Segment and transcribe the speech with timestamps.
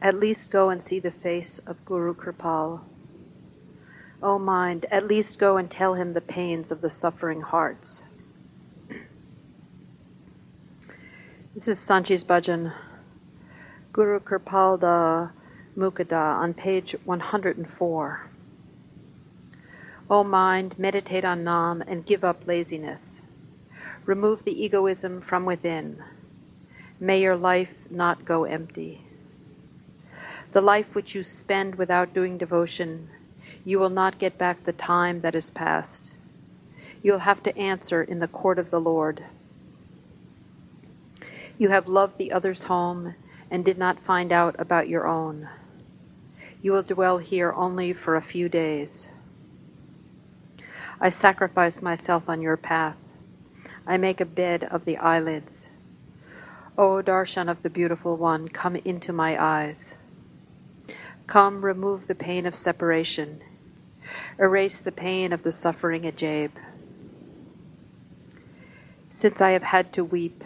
[0.00, 2.80] at least go and see the face of Guru Kirpal.
[4.22, 8.02] O mind, at least go and tell him the pains of the suffering hearts.
[11.54, 12.72] This is Sant Ji's bhajan,
[13.92, 15.32] Guru Kripalda
[15.76, 18.30] Mukada on page 104.
[20.10, 23.16] O mind, meditate on Nam and give up laziness.
[24.06, 26.02] Remove the egoism from within.
[27.00, 29.07] May your life not go empty.
[30.52, 33.10] The life which you spend without doing devotion,
[33.64, 36.10] you will not get back the time that is past.
[37.02, 39.22] You'll have to answer in the court of the Lord.
[41.58, 43.14] You have loved the other's home
[43.50, 45.48] and did not find out about your own.
[46.62, 49.06] You will dwell here only for a few days.
[51.00, 52.96] I sacrifice myself on your path.
[53.86, 55.66] I make a bed of the eyelids.
[56.76, 59.92] O darshan of the beautiful one, come into my eyes.
[61.28, 63.42] Come, remove the pain of separation.
[64.38, 66.52] Erase the pain of the suffering Ajaib.
[69.10, 70.42] Since I have had to weep,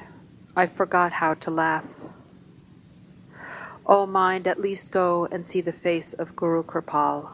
[0.56, 1.84] I forgot how to laugh.
[3.86, 7.30] O mind, at least go and see the face of Guru Kirpal.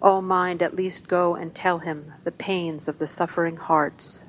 [0.00, 4.20] O mind, at least go and tell him the pains of the suffering hearts.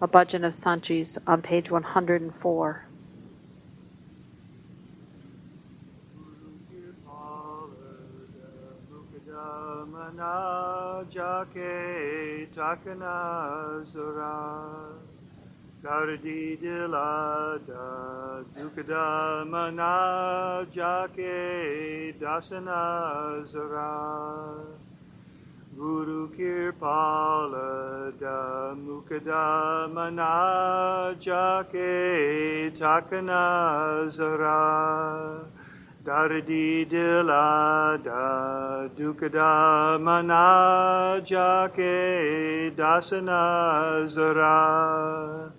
[0.00, 2.86] A bhajan of Sant Ji's on page 104.
[15.82, 24.62] Gardi dilada dukada mana jake dasana zara
[25.76, 35.42] Guru kirpala da mukada mana jake takana zara
[36.04, 45.52] Dardi dilada dukada mana jake dasana zara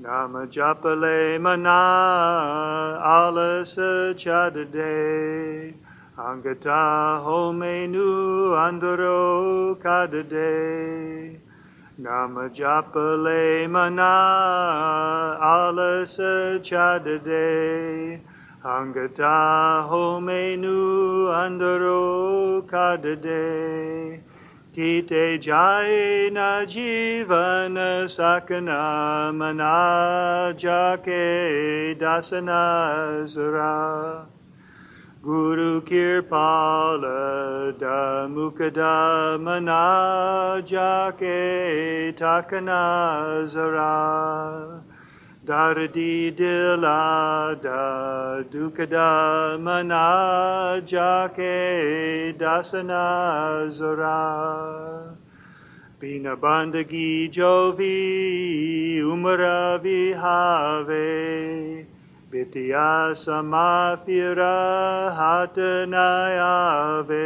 [0.00, 5.74] Nama Japale Mana Alasa Chadade
[6.16, 11.38] Angata Homenu Andaro Kadade
[11.98, 18.20] Nama Japale Mana Alasa Chadade
[18.62, 24.20] Angata Homenu Andaro Kadade
[24.76, 34.26] Kite jaina jivana sakana mana jake dasana zara.
[35.24, 44.82] Guru kirpala da mukada mana jake takana zara.
[45.42, 55.16] Dardi dila da dukada mana jake dasana zara.
[55.98, 61.86] Bina bandagi jovi umara vihave.
[62.30, 67.16] Bitya samafira hatanayave.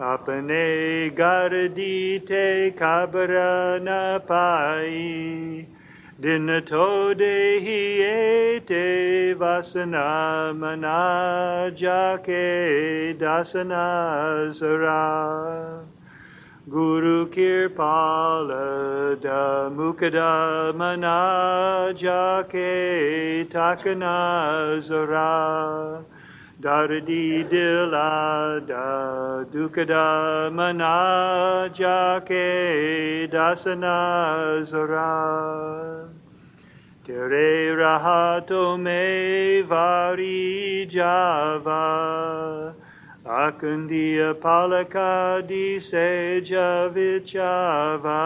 [0.00, 5.66] Apane gardite kabra na pai.
[6.20, 15.84] Dinato de hiete vasana mana jake dasana zara.
[16.70, 26.04] Guru kirpala da mukada mana jake takana zara.
[26.60, 36.08] Dardi dila da dukada mana jake dasana zara.
[37.06, 42.74] Tere rahato me vari java.
[43.24, 48.24] Akundia palaka di seja vichava.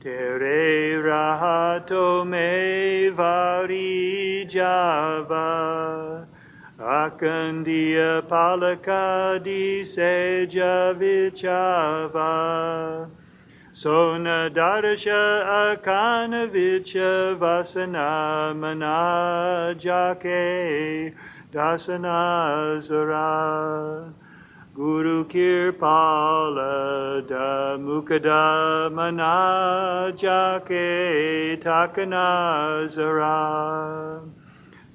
[0.00, 6.26] Tere rahato me vari java.
[6.84, 12.28] Akandia palaka di seja vichava.
[13.72, 18.52] Sona darsha akana vicha vasana
[19.74, 21.14] manajake
[21.50, 24.12] dasana zara.
[24.76, 30.82] Guru Kirpala da Mukada Manajake
[31.62, 34.20] Takana Zara.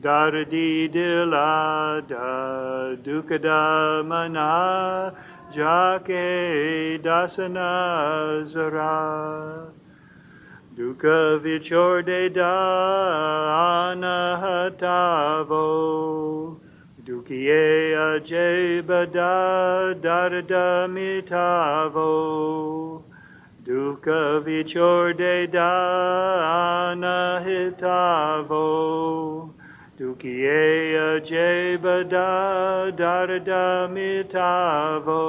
[0.02, 5.14] Daradi dila da dukada mana
[5.54, 9.74] jake dasana zara.
[10.74, 15.68] Duka vichorde da anahatavo.
[17.04, 19.36] Dukiye ajebada
[20.88, 22.14] mitavo.
[23.66, 25.72] Duka vichorde da
[26.96, 28.64] anahitavo.
[30.00, 35.24] Dukiye ajebada darada mitavo.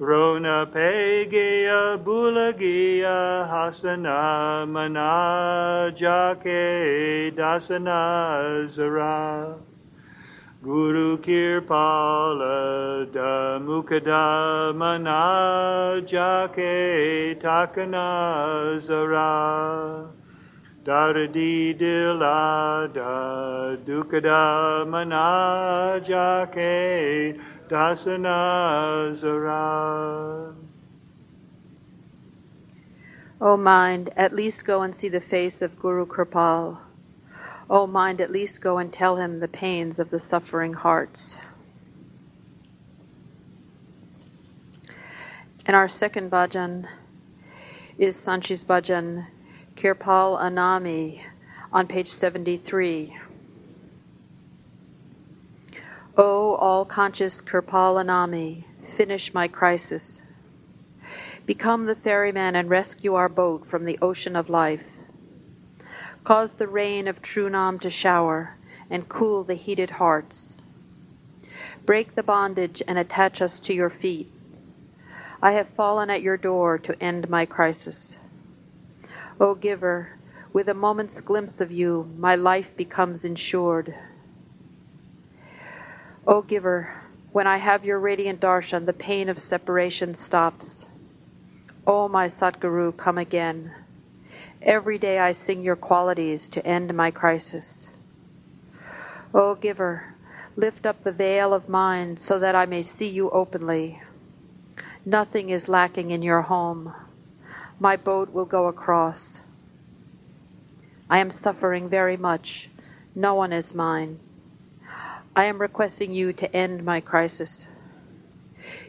[0.00, 6.64] Rona pegia bulagia hasana manajake
[7.36, 9.56] dasana zara.
[10.64, 14.72] Guru Kirpala da Mukada
[16.08, 16.74] Manajake
[17.42, 20.17] Takana Zara.
[20.88, 26.18] Daradi dila da dukada manajake
[27.68, 30.54] dasana zara.
[33.38, 36.78] O mind, at least go and see the face of Guru Kirpal.
[37.68, 41.36] O mind, at least go and tell him the pains of the suffering hearts.
[45.66, 46.88] And our second bhajan
[47.98, 49.26] is Sant Ji's bhajan,
[49.78, 51.22] Kirpal Anami,
[51.72, 53.16] on page 73.
[56.16, 58.64] O all conscious Kirpal Anami,
[58.96, 60.20] finish my crisis.
[61.46, 64.82] Become the ferryman and rescue our boat from the ocean of life.
[66.24, 68.56] Cause the rain of true Nam to shower
[68.90, 70.56] and cool the heated hearts.
[71.86, 74.28] Break the bondage and attach us to your feet.
[75.40, 78.16] I have fallen at your door to end my crisis.
[79.40, 80.18] O giver,
[80.52, 83.94] with a moment's glimpse of you, my life becomes insured.
[86.26, 86.92] O giver,
[87.30, 90.86] when I have your radiant darshan, the pain of separation stops.
[91.86, 93.70] O my Satguru, come again.
[94.60, 97.86] Every day I sing your qualities to end my crisis.
[99.32, 100.14] O giver,
[100.56, 104.02] lift up the veil of mind so that I may see you openly.
[105.06, 106.92] Nothing is lacking in your home.
[107.80, 109.38] My boat will go across.
[111.08, 112.68] I am suffering very much.
[113.14, 114.18] No one is mine.
[115.36, 117.66] I am requesting you to end my crisis.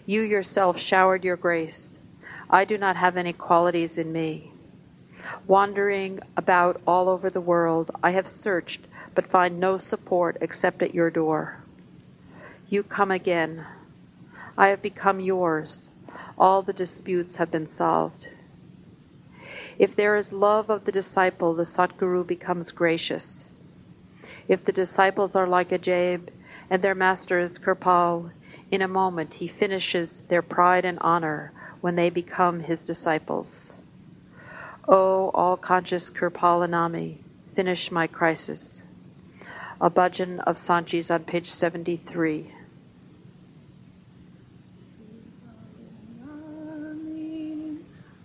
[0.08, 2.00] You yourself showered your grace.
[2.50, 4.52] I do not have any qualities in me.
[5.46, 10.96] Wandering about all over the world, I have searched but find no support except at
[10.96, 11.58] your door.
[12.70, 13.66] You come again.
[14.58, 15.90] I have become yours.
[16.38, 18.28] All the disputes have been solved.
[19.80, 23.46] If there is love of the disciple, the Satguru becomes gracious.
[24.50, 26.28] If the disciples are like Ajaib
[26.70, 28.32] and their master is Kirpal,
[28.70, 33.72] in a moment he finishes their pride and honor when they become his disciples.
[34.86, 37.20] O all conscious Kirpal Anami,
[37.56, 38.82] finish my crisis.
[39.80, 42.52] A bhajan of Sant Ji's on page 73.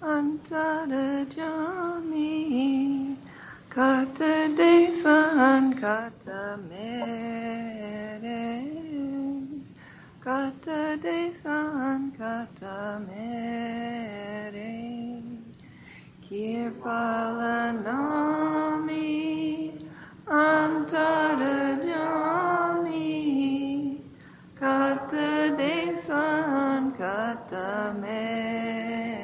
[0.05, 1.17] Antarajami
[3.73, 8.69] Kata desan kata mere
[10.21, 14.77] Kata desan kata mere
[16.21, 19.09] Kirpalanami
[20.29, 22.05] Antarajami
[24.53, 29.24] Kata desan kata mere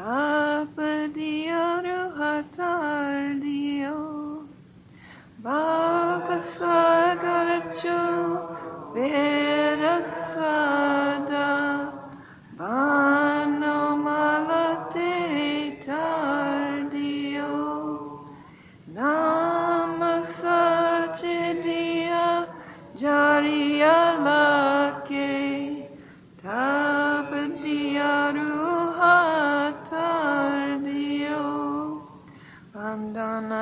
[0.00, 2.88] Tapadia Ruhatardio
[5.44, 8.00] Baba Sagaracho
[12.56, 13.79] Bano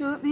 [0.00, 0.29] Muke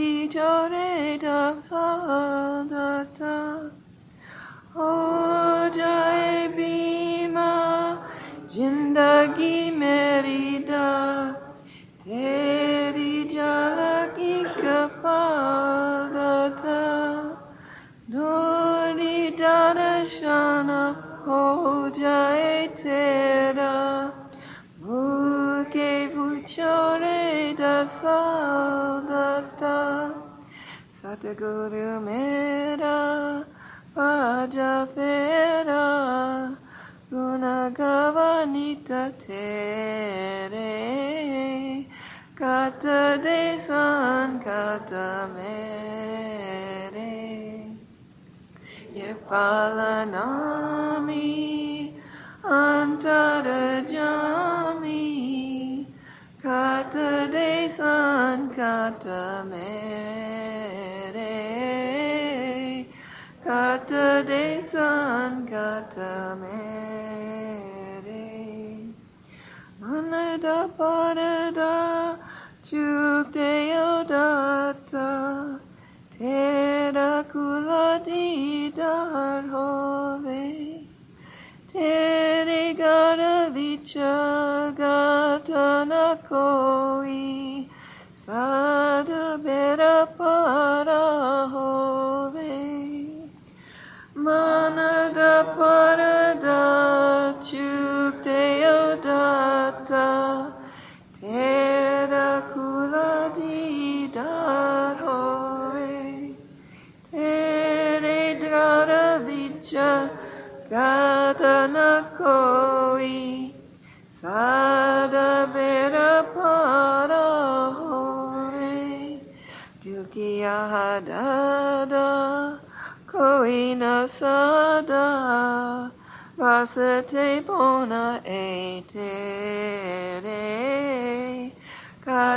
[49.29, 50.48] Yepalanami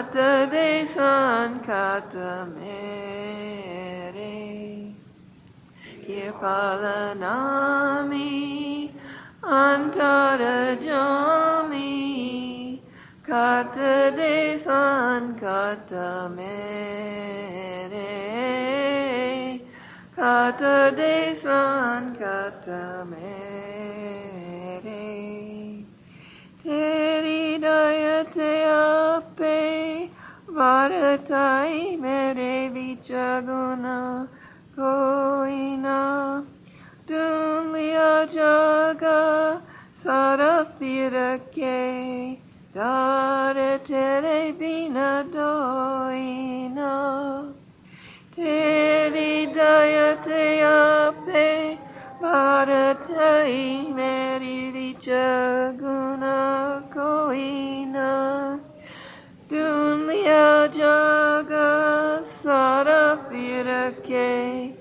[0.01, 4.17] Kata de San Kata Mere.
[6.07, 7.29] Kirpalanami
[9.43, 10.39] Antarajami
[13.23, 18.09] Kata de San Kata Mere.
[20.15, 24.41] Kata de San Kata Mere.
[26.63, 29.60] Teri Dayate Ape
[30.61, 34.27] Varatai Mere Vichaguna
[34.77, 36.45] Koina
[37.07, 39.59] Dunlia Jaga
[40.03, 41.77] Sarapirake
[42.75, 46.95] Dare Tere Bina Doina
[48.35, 51.79] Teri Dayate Ape
[52.21, 53.71] Varatai
[59.51, 64.75] Meri Vichaguna Koina Dunlia Jaga Sarapirake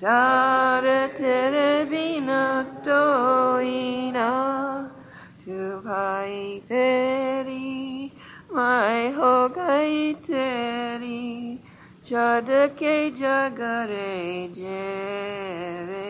[0.00, 4.30] Dare Tere Vina hoina
[5.44, 8.12] tu pai peri
[8.50, 11.58] mai hogai teri
[12.04, 16.08] Chadake jagare jere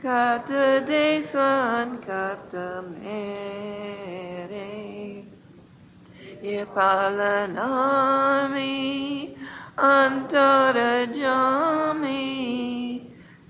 [0.00, 4.95] Kata de san kata mere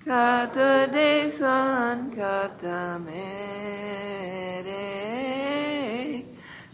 [0.06, 4.86] Kata de san kata mere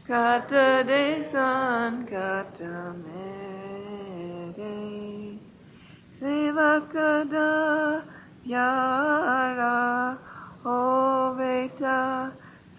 [0.06, 4.76] Kata de san kata mere
[6.20, 8.04] Sevakada
[8.44, 10.18] Yara
[10.62, 12.32] Hoveta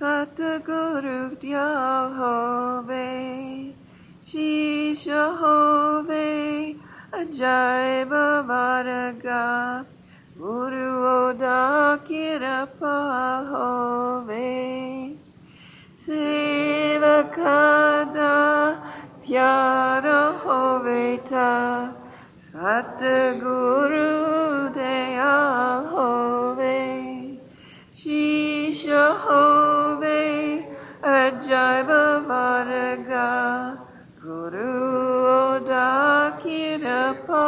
[0.03, 3.07] Satguru Yahove
[4.27, 6.75] Shisha Hove
[7.13, 9.85] Ajaiba Varaga
[10.37, 12.97] Guru Oda Kirapa
[13.47, 15.15] Hove
[16.05, 17.15] Sevakada
[19.23, 21.49] Pyara Hoveta
[22.51, 24.11] Satguru
[24.75, 27.12] Dayal Hove
[28.03, 30.67] Shisha Hove
[31.01, 33.31] Ajaiba Varaga
[34.21, 34.75] Guru
[35.55, 35.87] Oda
[36.43, 37.47] Kirapa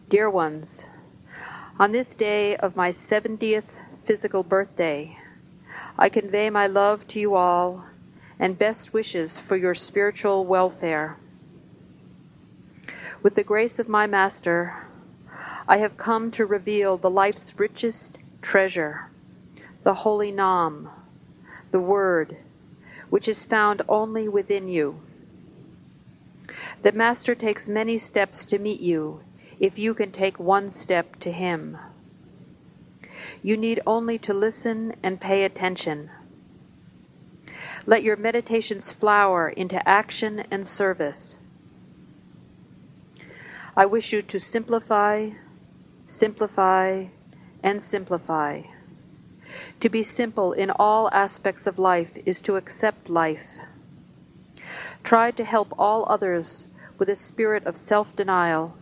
[0.09, 0.81] Dear ones,
[1.79, 3.71] on this day of my 70th
[4.05, 5.17] physical birthday,
[5.97, 7.85] I convey my love to you all
[8.37, 11.17] and best wishes for your spiritual welfare.
[13.23, 14.85] With the grace of my Master,
[15.67, 19.09] I have come to reveal the life's richest treasure,
[19.83, 20.89] the Holy Nam,
[21.71, 22.37] the Word,
[23.09, 25.01] which is found only within you.
[26.83, 29.21] The Master takes many steps to meet you
[29.59, 31.75] if you can take one step to Him.
[33.41, 36.11] You need only to listen and pay attention.
[37.87, 41.36] Let your meditations flower into action and service.
[43.77, 45.29] I wish you to simplify,
[46.09, 47.05] simplify,
[47.61, 48.63] and simplify.
[49.81, 53.45] To be simple in all aspects of life is to accept life.
[55.03, 56.65] Try to help all others
[56.97, 58.75] with a spirit of self denial.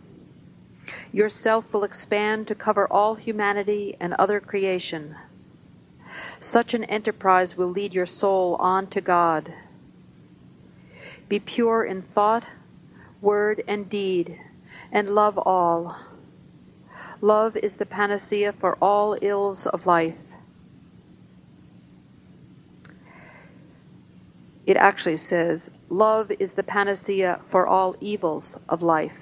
[1.11, 5.17] Yourself will expand to cover all humanity and other creation.
[6.39, 9.53] Such an enterprise will lead your soul on to God.
[11.27, 12.45] Be pure in thought,
[13.21, 14.39] word, and deed,
[14.91, 15.97] and love all.
[17.21, 20.15] Love is the panacea for all ills of life.
[24.65, 29.17] It actually says, Love is the panacea for all evils of life.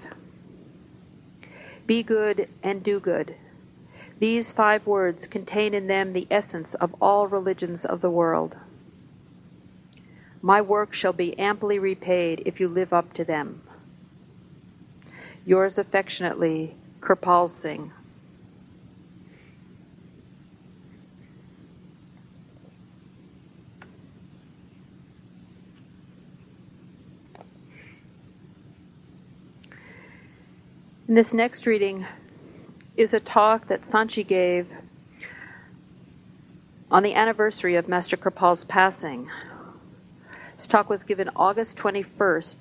[1.85, 3.35] Be good and do good.
[4.19, 8.55] These five words contain in them the essence of all religions of the world.
[10.41, 13.61] My work shall be amply repaid if you live up to them.
[15.45, 17.91] Yours affectionately, Kirpal Singh.
[31.07, 32.07] In this next reading
[32.95, 34.67] is a talk that Sant Ji gave
[36.89, 39.29] on the anniversary of Master Kirpal's passing.
[40.55, 42.55] This talk was given August 21st,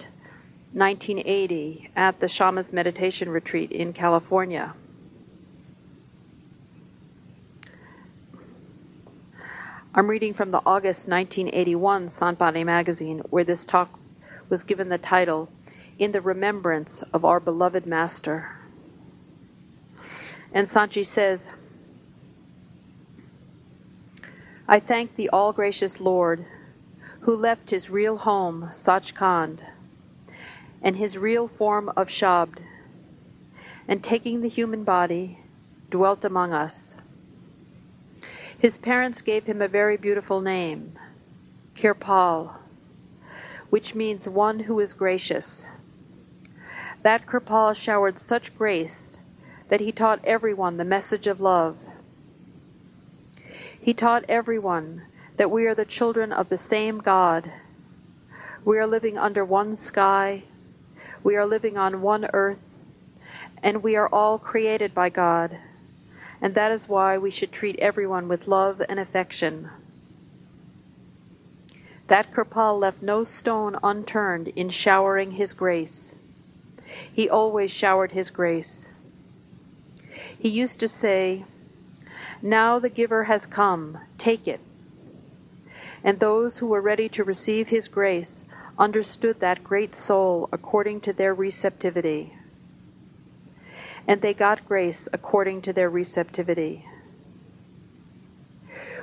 [0.75, 4.75] 1980, at the Shaman's Meditation Retreat in California.
[9.95, 13.99] I'm reading from the August 1981 Sant Bani magazine, where this talk
[14.49, 15.51] was given the title,
[15.99, 18.57] In the Remembrance of Our Beloved Master.
[20.55, 21.43] And Sant Ji says,
[24.67, 26.47] I thank the all gracious Lord
[27.21, 29.59] who left his real home, Sachkhand,
[30.83, 32.59] and his real form of Shabd,
[33.87, 35.39] and taking the human body,
[35.91, 36.95] dwelt among us.
[38.59, 40.99] His parents gave him a very beautiful name,
[41.75, 42.55] Kirpal,
[43.71, 45.65] which means one who is gracious.
[47.03, 49.19] That Kirpal showered such grace
[49.69, 51.77] that he taught everyone the message of love.
[53.81, 55.03] He taught everyone
[55.39, 57.51] that we are the children of the same God.
[58.65, 60.45] We are living under one sky.
[61.23, 62.59] We are living on one earth.
[63.63, 65.59] And we are all created by God.
[66.41, 69.71] And that is why we should treat everyone with love and affection.
[72.09, 76.15] That Kirpal left no stone unturned in showering his grace.
[77.13, 78.87] He always showered his grace.
[80.39, 81.45] He used to say,
[82.43, 84.61] Now the giver has come, take it
[86.05, 88.42] and those who were ready to receive his grace
[88.79, 92.35] understood that great soul according to their receptivity.
[94.09, 96.87] And they got grace according to their receptivity.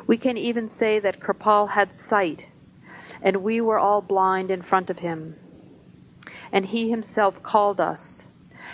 [0.07, 2.47] We can even say that Kirpal had sight,
[3.21, 5.35] and we were all blind in front of him.
[6.51, 8.23] And he himself called us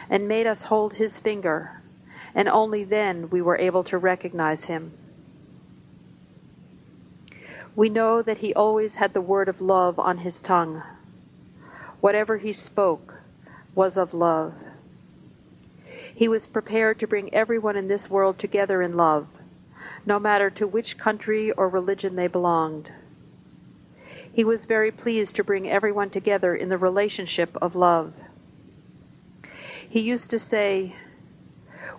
[0.09, 1.81] and made us hold his finger,
[2.33, 4.93] and only then we were able to recognize him.
[7.75, 10.81] We know that he always had the word of love on his tongue.
[11.99, 13.15] Whatever he spoke
[13.73, 14.53] was of love.
[16.13, 19.27] He was prepared to bring everyone in this world together in love,
[20.05, 22.91] no matter to which country or religion they belonged.
[24.31, 28.13] He was very pleased to bring everyone together in the relationship of love.
[29.89, 30.95] He used to say,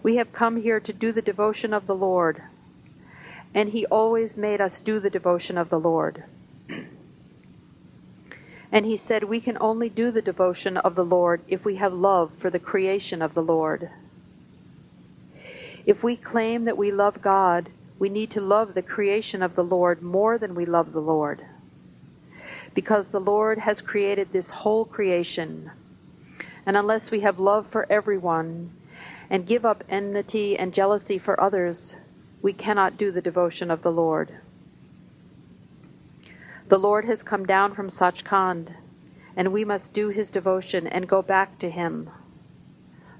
[0.02, 2.42] We have come here to do the devotion of the Lord
[3.56, 6.22] and he always made us do the devotion of the Lord.
[8.70, 11.94] and he said, We can only do the devotion of the Lord if we have
[11.94, 13.88] love for the creation of the Lord.
[15.86, 19.64] If we claim that we love God, we need to love the creation of the
[19.64, 21.40] Lord more than we love the Lord.
[22.74, 25.70] Because the Lord has created this whole creation.
[26.66, 28.70] And unless we have love for everyone
[29.30, 31.96] and give up enmity and jealousy for others,
[32.46, 34.32] we cannot do the devotion of the Lord.
[36.68, 38.72] The Lord has come down from Sachkhand,
[39.36, 42.08] and we must do his devotion and go back to him.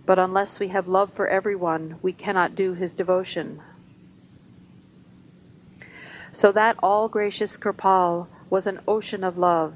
[0.04, 3.60] But unless we have love for everyone, we cannot do his devotion.
[6.32, 9.74] So that all gracious Kirpal was an ocean of love,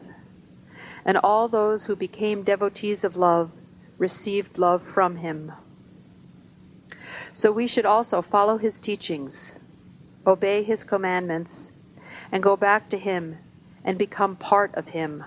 [1.04, 3.50] and all those who became devotees of love
[3.98, 5.50] received love from him.
[7.40, 9.52] So we should also follow his teachings,
[10.26, 11.70] obey his commandments,
[12.30, 13.38] and go back to him
[13.82, 15.24] and become part of him.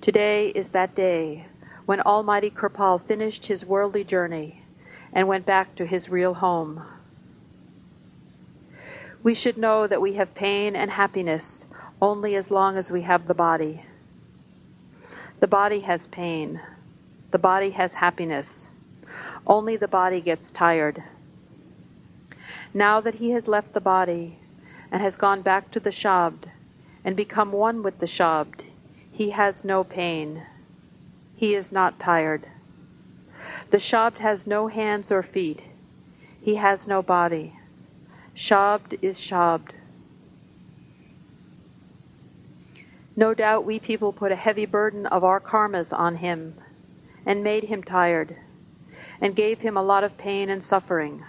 [0.00, 1.46] Today is that day
[1.84, 4.64] when Almighty Kirpal finished his worldly journey
[5.12, 6.82] and went back to his real home.
[9.22, 11.64] We should know that we have pain and happiness
[12.02, 13.84] only as long as we have the body.
[15.38, 16.60] The body has pain.
[17.30, 18.65] The body has happiness.
[19.46, 21.04] Only the body gets tired.
[22.74, 24.38] Now that he has left the body
[24.90, 26.50] and has gone back to the Shabd
[27.04, 28.62] and become one with the Shabd,
[29.12, 30.42] he has no pain.
[31.36, 32.48] He is not tired.
[33.70, 35.62] The Shabd has no hands or feet.
[36.40, 37.56] He has no body.
[38.34, 39.70] Shabd is Shabd.
[43.14, 46.54] No doubt we people put a heavy burden of our karmas on him
[47.24, 48.36] and made him tired
[49.20, 51.24] and gave him a lot of pain and suffering.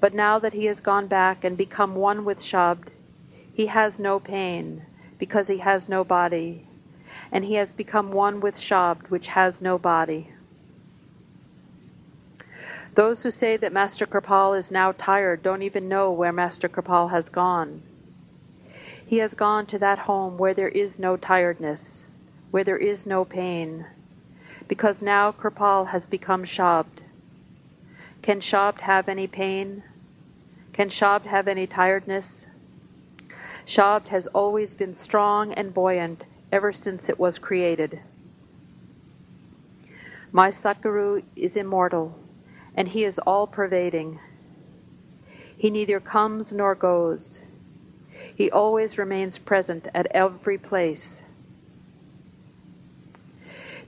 [0.00, 2.88] But now that he has gone back and become one with Shabd,
[3.54, 4.84] he has no pain
[5.18, 6.66] because he has no body,
[7.30, 10.32] and he has become one with Shabd, which has no body.
[12.94, 17.10] Those who say that Master Kirpal is now tired don't even know where Master Kirpal
[17.10, 17.82] has gone.
[19.06, 22.00] He has gone to that home where there is no tiredness,
[22.50, 23.86] where there is no pain,
[24.72, 27.02] because now Kirpal has become Shabd.
[28.22, 29.82] Can Shabd have any pain?
[30.72, 32.46] Can Shabd have any tiredness?
[33.66, 38.00] Shabd has always been strong and buoyant ever since it was created.
[40.32, 42.18] My Satguru is immortal,
[42.74, 44.20] and he is all pervading.
[45.54, 47.40] He neither comes nor goes.
[48.34, 51.20] He always remains present at every place.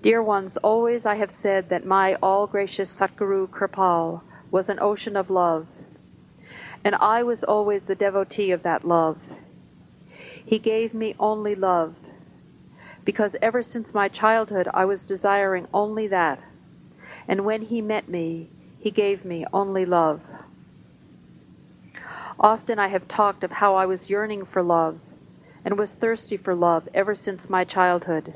[0.04, 5.16] Dear ones, always I have said that my all gracious Satguru Kirpal was an ocean
[5.16, 5.66] of love,
[6.84, 9.16] and I was always the devotee of that love.
[10.44, 11.94] He gave me only love,
[13.06, 16.38] because ever since my childhood I was desiring only that,
[17.26, 20.20] and when he met me, he gave me only love.
[22.38, 25.00] Often I have talked of how I was yearning for love
[25.64, 28.34] and was thirsty for love ever since my childhood.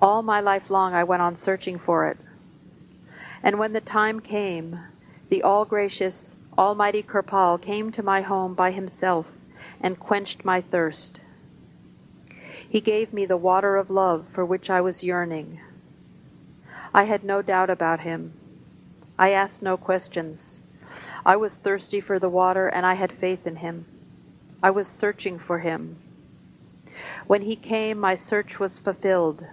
[0.00, 2.18] All my life long I went on searching for it.
[3.42, 4.78] And when the time came,
[5.28, 9.26] the all gracious, almighty Kirpal came to my home by himself
[9.80, 11.20] and quenched my thirst.
[12.68, 15.60] He gave me the water of love for which I was yearning.
[16.92, 18.32] I had no doubt about him.
[19.18, 20.58] I asked no questions.
[21.26, 23.86] I was thirsty for the water and I had faith in him.
[24.62, 25.96] I was searching for him.
[27.26, 29.44] When he came, my search was fulfilled.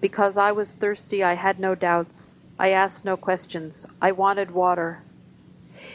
[0.00, 2.42] Because I was thirsty, I had no doubts.
[2.58, 3.86] I asked no questions.
[4.00, 5.02] I wanted water.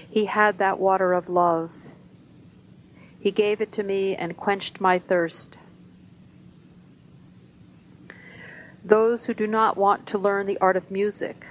[0.10, 1.72] He had that water of love.
[3.20, 5.58] He gave it to me and quenched my thirst.
[8.84, 11.46] Those who do not want to learn the art of music,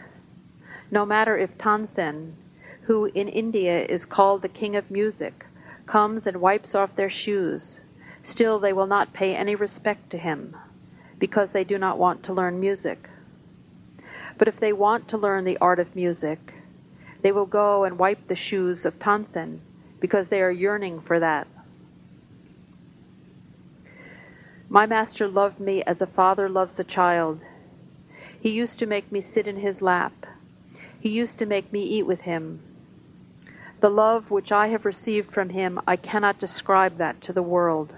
[0.91, 2.35] no matter if Tansen,
[2.83, 5.47] who in India is called the king of music,
[5.87, 7.81] comes and wipes off their shoes,
[8.25, 10.57] still they will not pay any respect to him
[11.21, 13.09] because they do not want to learn music.
[14.37, 16.55] But if they want to learn the art of music,
[17.23, 19.61] they will go and wipe the shoes of Tansen
[20.01, 21.47] because they are yearning for that.
[24.69, 27.41] My master loved me as a father loves a child.
[28.41, 30.27] He used to make me sit in his lap.
[30.99, 32.61] He used to make me eat with him.
[33.81, 37.93] The love which I have received from him, I cannot describe that to the world.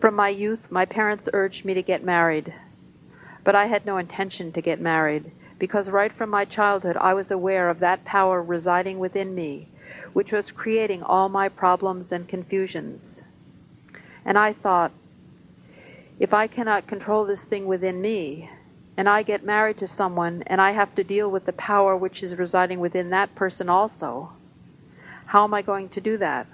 [0.00, 2.54] From my youth, my parents urged me to get married.
[3.42, 7.32] But I had no intention to get married, because right from my childhood I was
[7.32, 9.68] aware of that power residing within me,
[10.12, 13.22] which was creating all my problems and confusions.
[14.24, 14.92] And I thought,
[16.20, 18.50] if I cannot control this thing within me,
[18.96, 22.22] and I get married to someone and I have to deal with the power which
[22.22, 24.32] is residing within that person also,
[25.26, 26.48] how am I going to do that?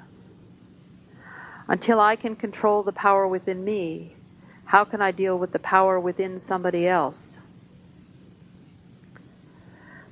[1.66, 4.16] Until I can control the power within me,
[4.66, 7.38] how can I deal with the power within somebody else?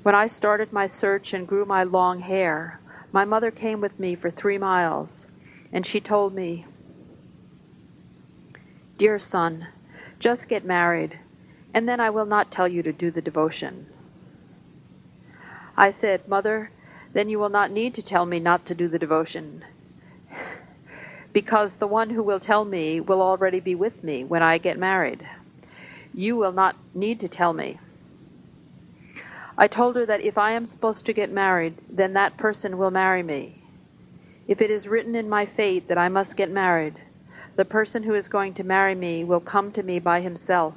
[0.03, 2.81] When I started my search and grew my long hair,
[3.13, 5.27] my mother came with me for three miles,
[5.73, 6.67] and she told me,
[8.99, 9.69] Dear son,
[10.19, 11.19] just get married,
[11.75, 13.87] and then I will not tell you to do the devotion.
[15.77, 16.71] I said, Mother,
[17.13, 19.65] then you will not need to tell me not to do the devotion
[21.33, 24.79] because the one who will tell me will already be with me when I get
[24.79, 25.27] married.
[26.13, 27.79] You will not need to tell me.
[29.57, 32.91] I told her that if I am supposed to get married, then that person will
[32.91, 33.63] marry me.
[34.49, 36.95] If it is written in my fate that I must get married,
[37.57, 40.75] the person who is going to marry me will come to me by himself.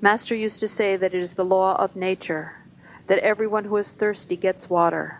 [0.00, 2.54] Master used to say that it is the law of nature
[3.08, 5.18] that everyone who is thirsty gets water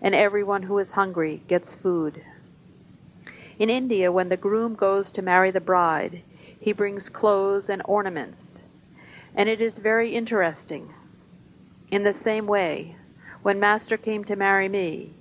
[0.00, 2.22] and everyone who is hungry gets food.
[3.58, 6.22] In India, when the groom goes to marry the bride,
[6.60, 8.62] he brings clothes and ornaments,
[9.34, 10.92] and it is very interesting.
[11.90, 12.96] In the same way,
[13.42, 15.14] when Master came to marry me,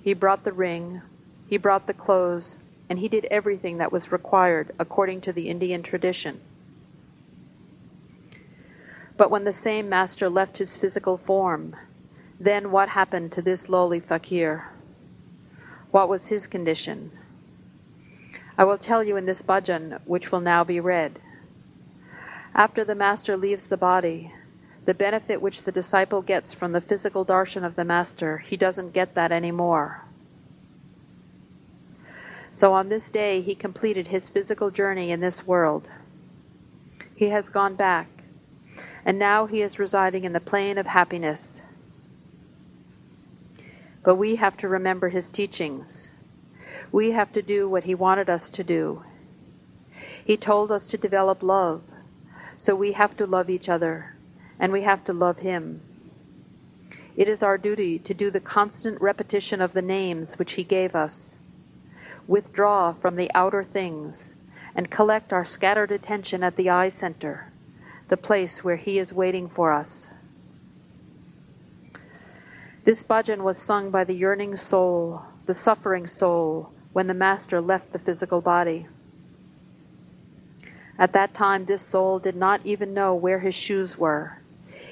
[0.00, 1.02] he brought the ring,
[1.46, 2.56] he brought the clothes,
[2.88, 6.40] and he did everything that was required according to the Indian tradition.
[9.16, 11.76] But when the same Master left his physical form,
[12.40, 14.70] then what happened to this lowly fakir?
[15.90, 17.12] What was his condition?
[18.58, 21.20] I will tell you in this bhajan, which will now be read.
[22.54, 24.32] After the master leaves the body,
[24.84, 28.92] the benefit which the disciple gets from the physical darshan of the master, he doesn't
[28.92, 30.04] get that anymore.
[32.52, 35.88] So on this day, he completed his physical journey in this world.
[37.16, 38.08] He has gone back,
[39.04, 41.60] and now he is residing in the plane of happiness
[44.04, 46.08] but we have to remember his teachings.
[46.92, 49.02] We have to do what he wanted us to do.
[50.24, 51.82] He told us to develop love,
[52.58, 54.14] so we have to love each other,
[54.60, 55.80] and we have to love him.
[57.16, 60.94] It is our duty to do the constant repetition of the names which he gave
[60.94, 61.32] us,
[62.26, 64.34] withdraw from the outer things,
[64.74, 67.52] and collect our scattered attention at the eye center,
[68.08, 70.06] the place where he is waiting for us.
[72.84, 77.92] This bhajan was sung by the yearning soul, the suffering soul, when the Master left
[77.92, 78.86] the physical body.
[80.98, 84.42] At that time, this soul did not even know where his shoes were.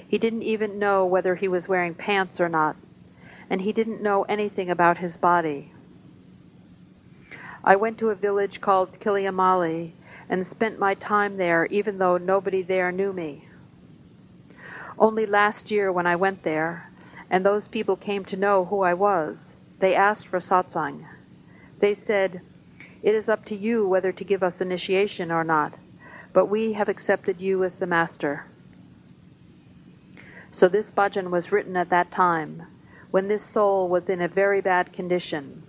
[0.09, 2.76] He didn't even know whether he was wearing pants or not,
[3.50, 5.72] and he didn't know anything about his body.
[7.62, 9.92] I went to a village called Kiliamali
[10.31, 13.48] and spent my time there even though nobody there knew me.
[14.98, 16.90] Only last year when I went there,
[17.33, 21.07] and those people came to know who I was, they asked for satsang.
[21.81, 22.42] They said,
[23.03, 25.73] It is up to you whether to give us initiation or not,
[26.35, 28.45] but we have accepted you as the master.
[30.53, 32.64] So this bhajan was written at that time,
[33.11, 35.62] when this soul was in a very bad condition,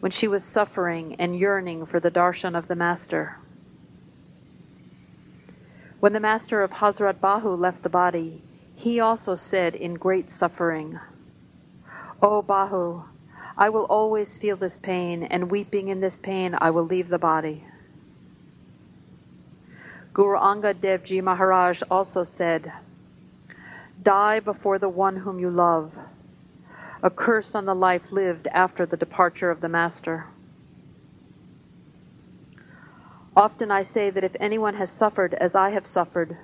[0.00, 3.38] when she was suffering and yearning for the darshan of the master.
[6.00, 8.42] When the master of Hazrat Bahu left the body,
[8.84, 11.00] he also said in great suffering,
[12.20, 13.02] O Bahu,
[13.56, 17.18] I will always feel this pain, and weeping in this pain I will leave the
[17.18, 17.64] body.
[20.12, 22.74] Guru Angad Dev Ji Maharaj also said,
[24.02, 25.92] Die before the one whom you love.
[27.02, 30.26] A curse on the life lived after the departure of the Master.
[33.34, 36.36] Often I say that if anyone has suffered as I have suffered,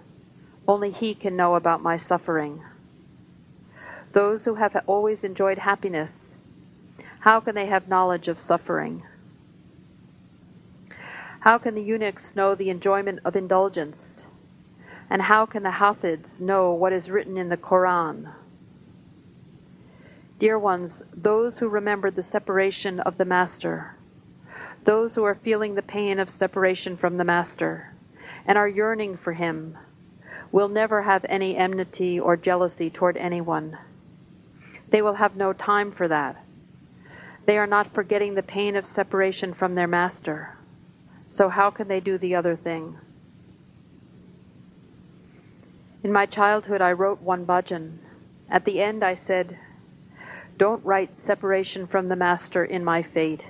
[0.66, 2.62] only he can know about my suffering.
[4.12, 6.32] Those who have always enjoyed happiness,
[7.20, 9.02] how can they have knowledge of suffering?
[11.40, 14.22] How can the eunuchs know the enjoyment of indulgence?
[15.08, 18.30] And how can the Hafids know what is written in the Koran?
[20.38, 23.96] Dear ones, those who remember the separation of the Master,
[24.84, 27.94] those who are feeling the pain of separation from the Master,
[28.46, 29.76] and are yearning for him,
[30.52, 33.78] will never have any enmity or jealousy toward anyone.
[34.90, 36.44] They will have no time for that.
[37.46, 40.56] They are not forgetting the pain of separation from their Master.
[41.28, 42.98] So, how can they do the other thing?
[46.02, 47.98] In my childhood, I wrote one bhajan.
[48.48, 49.58] At the end, I said,
[50.58, 53.44] Don't write separation from the Master in my fate,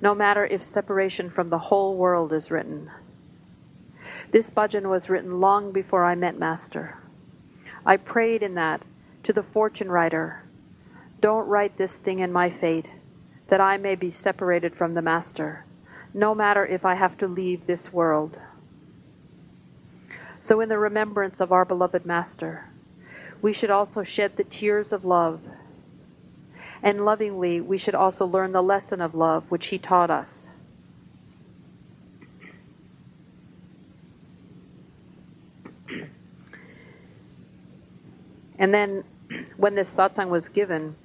[0.00, 2.90] no matter if separation from the whole world is written.
[4.32, 6.98] This bhajan was written long before I met Master.
[7.86, 8.82] I prayed in that
[9.22, 10.42] to the fortune writer,
[11.20, 12.86] Don't write this thing in my fate,
[13.48, 15.64] that I may be separated from the Master
[16.14, 18.38] no matter if I have to leave this world.
[20.40, 22.68] So, in the remembrance of our beloved Master,
[23.40, 25.40] we should also shed the tears of love.
[26.82, 30.48] And lovingly, we should also learn the lesson of love which He taught us.
[38.58, 39.04] And then,
[39.56, 40.96] when this satsang was given,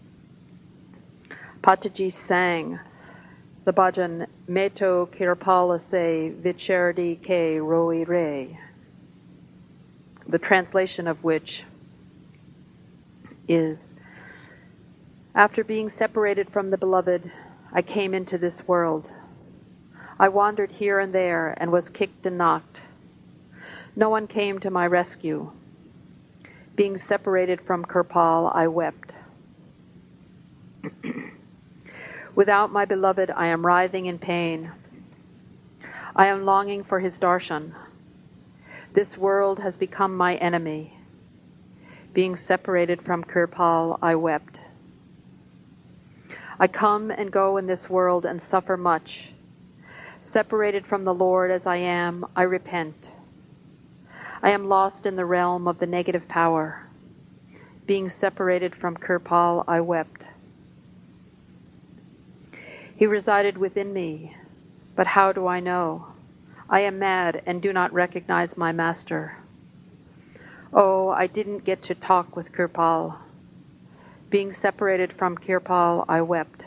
[1.63, 2.79] Pathi Ji sang
[3.65, 8.57] the bhajan Meto Kirpala Se Vichardi Ke Roi Re,
[10.27, 11.63] the translation of which
[13.47, 13.89] is
[15.35, 17.29] After being separated from the beloved,
[17.73, 19.09] I came into this world.
[20.19, 22.77] I wandered here and there and was kicked and knocked.
[23.95, 25.51] No one came to my rescue.
[26.77, 29.11] Being separated from Kirpal, I wept.
[32.35, 34.71] Without my beloved, I am writhing in pain.
[36.15, 37.73] I am longing for his darshan.
[38.93, 40.99] This world has become my enemy.
[42.13, 44.59] Being separated from Kirpal, I wept.
[46.59, 49.29] I come and go in this world and suffer much.
[50.21, 53.07] Separated from the Lord as I am, I repent.
[54.41, 56.87] I am lost in the realm of the negative power.
[57.85, 60.23] Being separated from Kirpal, I wept.
[62.95, 64.35] He resided within me,
[64.95, 66.07] but how do I know?
[66.69, 69.37] I am mad and do not recognize my master.
[70.73, 73.15] Oh, I didn't get to talk with Kirpal.
[74.29, 76.63] Being separated from Kirpal, I wept.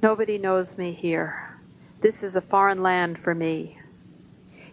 [0.00, 1.58] Nobody knows me here.
[2.00, 3.79] This is a foreign land for me.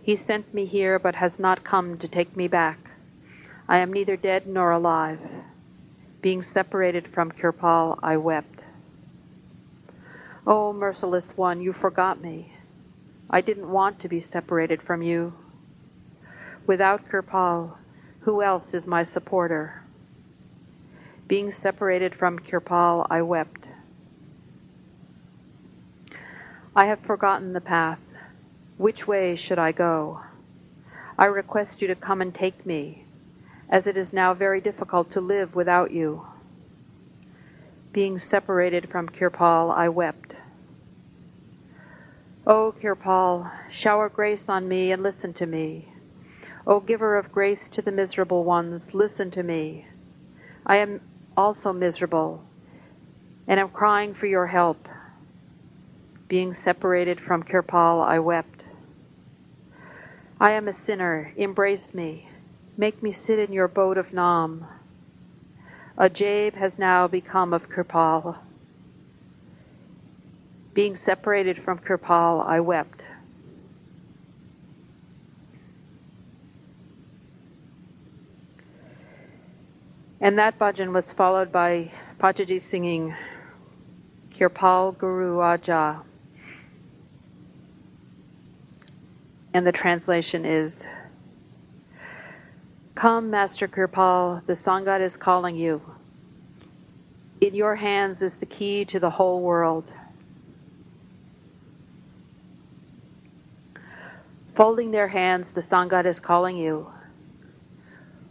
[0.08, 2.80] He sent me here but has not come to take me back.
[3.68, 5.20] I am neither dead nor alive.
[6.22, 8.62] Being separated from Kirpal, I wept.
[10.48, 12.54] Oh, merciless one, you forgot me.
[13.30, 15.34] I didn't want to be separated from you.
[16.66, 17.76] Without Kirpal,
[18.22, 19.84] who else is my supporter?
[21.28, 23.66] Being separated from Kirpal, I wept.
[26.74, 28.00] I have forgotten the path.
[28.78, 30.22] Which way should I go?
[31.18, 33.06] I request you to come and take me.
[33.70, 36.26] as it is now very difficult to live without you.
[37.92, 40.36] Being separated from Kirpal, I wept.
[42.46, 45.92] O Kirpal, shower grace on me and listen to me.
[46.66, 49.88] O giver of grace to the miserable ones, listen to me.
[50.66, 51.02] I am
[51.36, 52.44] also miserable
[53.48, 54.88] and am crying for your help.
[56.28, 58.57] Being separated from Kirpal, I wept.
[60.40, 62.30] I am a sinner, embrace me.
[62.78, 64.68] Make me sit in your boat of Nam.
[65.98, 68.38] Ajaib has now become of Kirpal.
[70.76, 73.02] Being separated from Kirpal, I wept.
[80.22, 83.16] And that bhajan was followed by Pathi Ji singing
[84.38, 86.04] Kirpal Guru Aja.
[89.54, 90.84] And the translation is
[92.96, 95.82] Come, Master Kirpal, the Sangat is calling you.
[97.42, 99.86] In your hands is the key to the whole world.
[104.56, 106.88] Folding their hands, the Sangat is calling you.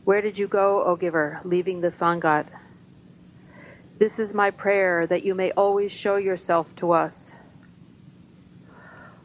[0.05, 2.47] Where did you go, O giver, leaving the Sangat?
[4.01, 7.26] This is my prayer that you may always show yourself to us.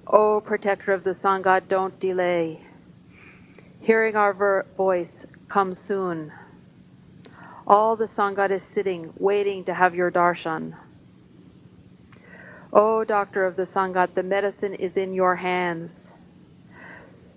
[0.07, 2.65] O protector of the Sangha, don't delay.
[3.79, 6.31] Hearing our ver- voice, come soon.
[7.67, 10.75] All the Sangha is sitting, waiting to have your darshan.
[12.73, 16.09] O doctor of the Sangha, the medicine is in your hands.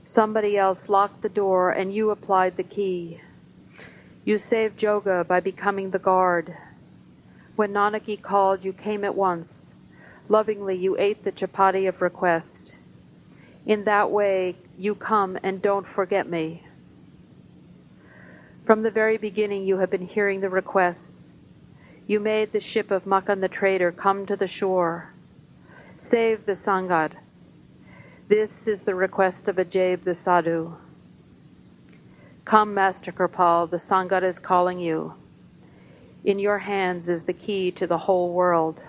[0.07, 3.21] Somebody else locked the door and you applied the key.
[4.25, 6.57] You saved Joga by becoming the guard.
[7.57, 9.64] When Nanaki called, you came at once.
[10.29, 12.73] Lovingly, you ate the chapati of request.
[13.67, 16.67] In that way, you come and don't forget me.
[18.67, 21.33] From the very beginning, you have been hearing the requests.
[22.07, 25.13] You made the ship of Makan the trader come to the shore.
[25.99, 27.13] Save the Sangat.
[28.29, 30.75] This is the request of Ajaib the Sadhu.
[32.47, 35.15] Come, Master Kirpal, the Sangat is calling you.
[36.25, 38.81] In your hands is the key to the whole world.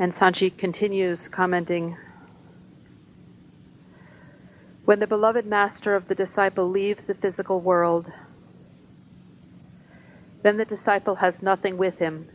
[0.00, 1.96] And Sant Ji continues commenting
[4.84, 8.12] When the beloved master of the disciple leaves the physical world,
[10.42, 12.28] then the disciple has nothing with him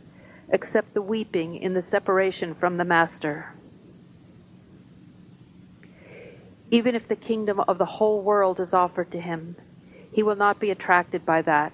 [0.50, 3.54] except the weeping in the separation from the master.
[6.70, 9.56] Even if the kingdom of the whole world is offered to him,
[10.12, 11.72] he will not be attracted by that.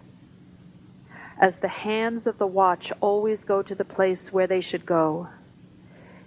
[1.41, 5.29] As the hands of the watch always go to the place where they should go,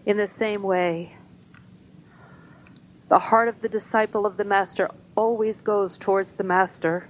[0.05, 1.15] in the same way,
[3.09, 7.07] the heart of the disciple of the Master always goes towards the Master.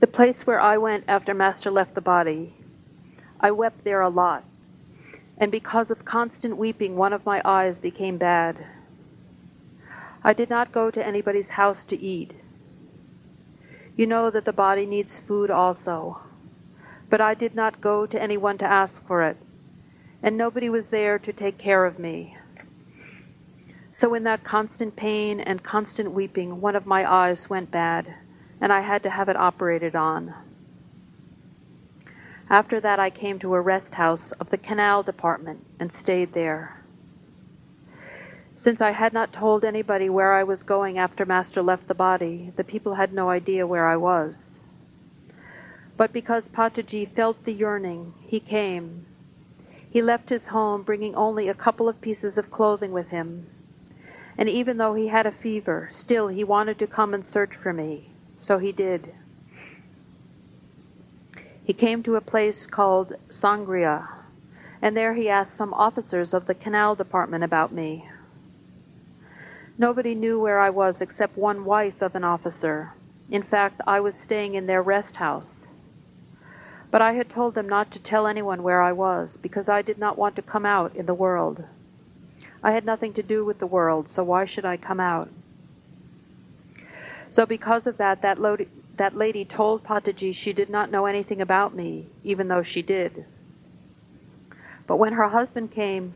[0.00, 2.54] The place where I went after Master left the body,
[3.40, 4.44] I wept there a lot
[5.38, 8.66] and because of constant weeping, one of my eyes became bad.
[10.22, 12.32] I did not go to anybody's house to eat.
[13.96, 16.20] You know that the body needs food also,
[17.10, 19.36] but I did not go to anyone to ask for it,
[20.22, 22.36] and nobody was there to take care of me.
[23.96, 28.12] So, in that constant pain and constant weeping, one of my eyes went bad,
[28.60, 30.34] and I had to have it operated on.
[32.50, 36.84] After that, I came to a rest house of the canal department and stayed there.
[38.54, 42.52] Since I had not told anybody where I was going after Master left the body,
[42.56, 44.56] the people had no idea where I was.
[45.96, 49.06] But because Pathi Ji felt the yearning, he came.
[49.88, 53.46] He left his home bringing only a couple of pieces of clothing with him.
[54.36, 57.72] And even though he had a fever, still he wanted to come and search for
[57.72, 58.10] me.
[58.40, 59.14] So he did.
[61.64, 64.06] He came to a place called Sangria,
[64.82, 68.06] and there he asked some officers of the canal department about me.
[69.78, 72.92] Nobody knew where I was except one wife of an officer.
[73.30, 75.66] In fact, I was staying in their rest house.
[76.90, 79.98] But I had told them not to tell anyone where I was, because I did
[79.98, 81.64] not want to come out in the world.
[82.62, 85.30] I had nothing to do with the world, so why should I come out?
[87.30, 88.38] So because of that, that
[88.96, 92.82] that lady told Pathi Ji she did not know anything about me, even though she
[92.82, 93.24] did.
[94.86, 96.14] But when her husband came,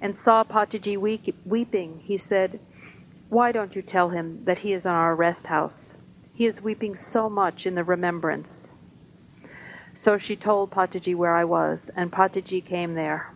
[0.00, 2.60] and saw Pathi Ji weeping, he said,
[3.28, 5.94] Why don't you tell him that he is in our rest house?
[6.34, 8.68] He is weeping so much in the remembrance.
[9.94, 13.32] So she told Pathi Ji where I was, and Pathi Ji came there.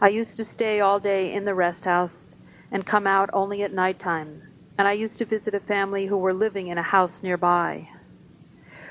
[0.00, 2.34] I used to stay all day in the rest house
[2.70, 4.42] and come out only at night time,
[4.78, 7.88] and I used to visit a family who were living in a house nearby.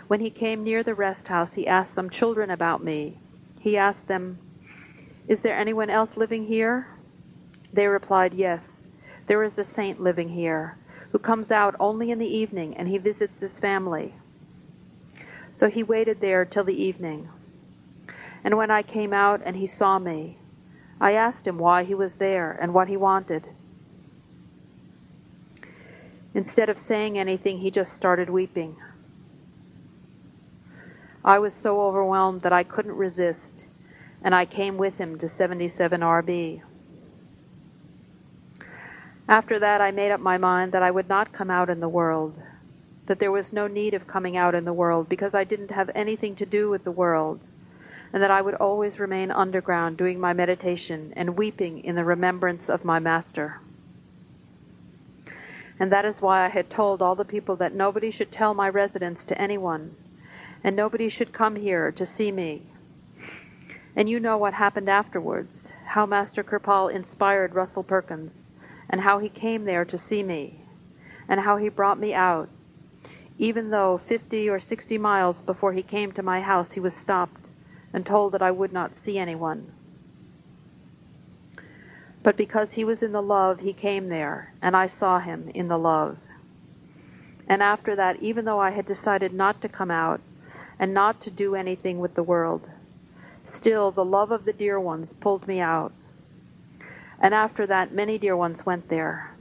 [0.07, 3.17] When he came near the rest house, he asked some children about me.
[3.59, 4.37] He asked them,
[5.29, 6.87] Is there anyone else living here?
[7.71, 8.83] They replied, Yes,
[9.27, 10.77] there is a saint living here,
[11.11, 14.15] who comes out only in the evening, and he visits his family.
[15.53, 17.29] So he waited there till the evening.
[18.43, 20.37] And when I came out and he saw me,
[20.99, 23.47] I asked him why he was there and what he wanted.
[26.37, 28.75] Instead of saying anything, he just started weeping.
[31.25, 33.63] I was so overwhelmed that I couldn't resist,
[34.21, 36.61] and I came with him to 77 RB.
[39.27, 41.89] After that, I made up my mind that I would not come out in the
[41.89, 42.39] world,
[43.07, 45.89] that there was no need of coming out in the world because I didn't have
[45.95, 47.39] anything to do with the world,
[48.13, 52.69] and that I would always remain underground doing my meditation and weeping in the remembrance
[52.69, 53.59] of my Master.
[55.79, 58.69] And that is why I had told all the people that nobody should tell my
[58.69, 59.95] residence to anyone
[60.63, 62.63] and nobody should come here to see me.
[63.95, 68.49] And you know what happened afterwards, how Master Kirpal inspired Russell Perkins,
[68.89, 70.61] and how he came there to see me,
[71.27, 72.49] and how he brought me out.
[73.37, 77.47] Even though fifty or sixty miles before he came to my house, he was stopped
[77.93, 79.71] and told that I would not see anyone.
[82.27, 85.69] But because he was in the love, he came there, and I saw him in
[85.69, 86.17] the love.
[87.47, 90.19] And after that, even though I had decided not to come out,
[90.77, 92.67] and not to do anything with the world.
[93.47, 95.93] Still, the love of the dear ones pulled me out.
[97.21, 99.33] And after that, many dear ones went there.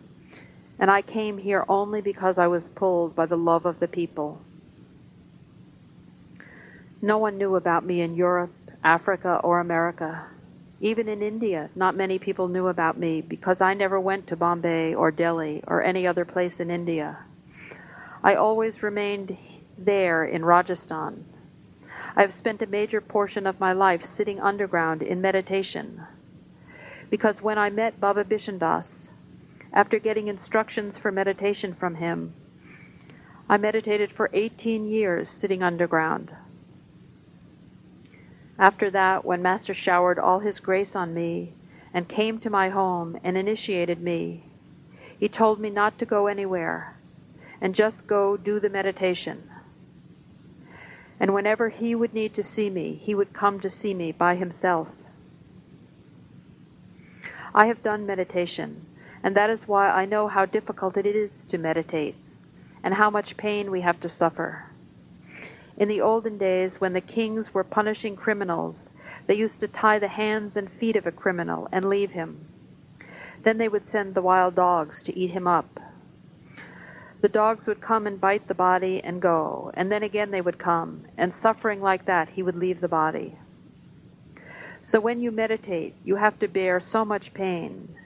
[0.78, 4.41] And I came here only because I was pulled by the love of the people.
[7.03, 10.26] No one knew about me in Europe, Africa, or America.
[10.81, 14.95] Even in India, not many people knew about me because I never went to Bombay
[14.95, 17.18] or Delhi or any other place in India.
[18.22, 19.39] I always remained
[19.79, 21.24] there in Rajasthan.
[22.14, 26.03] I have spent a major portion of my life sitting underground in meditation.
[27.09, 29.09] Because when I met Baba Bishan Das,
[29.72, 32.35] after getting instructions for meditation from him,
[33.49, 36.33] I meditated for 18 years sitting underground.
[38.59, 41.53] After that, when Master showered all his grace on me
[41.93, 44.45] and came to my home and initiated me,
[45.19, 46.97] he told me not to go anywhere
[47.61, 49.51] and just go do the meditation
[51.19, 54.35] and whenever he would need to see me, he would come to see me by
[54.37, 54.89] himself.
[57.55, 58.87] I have done meditation,
[59.23, 62.17] and that is why I know how difficult it is to meditate,
[62.83, 64.66] and how much pain we have to suffer.
[65.77, 68.91] In the olden days, when the kings were punishing criminals,
[69.27, 72.47] they used to tie the hands and feet of a criminal and leave him.
[73.43, 75.79] Then they would send the wild dogs to eat him up.
[77.20, 80.59] The dogs would come and bite the body and go, and then again they would
[80.59, 83.39] come, and suffering like that, he would leave the body.
[84.85, 87.97] So when you meditate, you have to bear so much pain,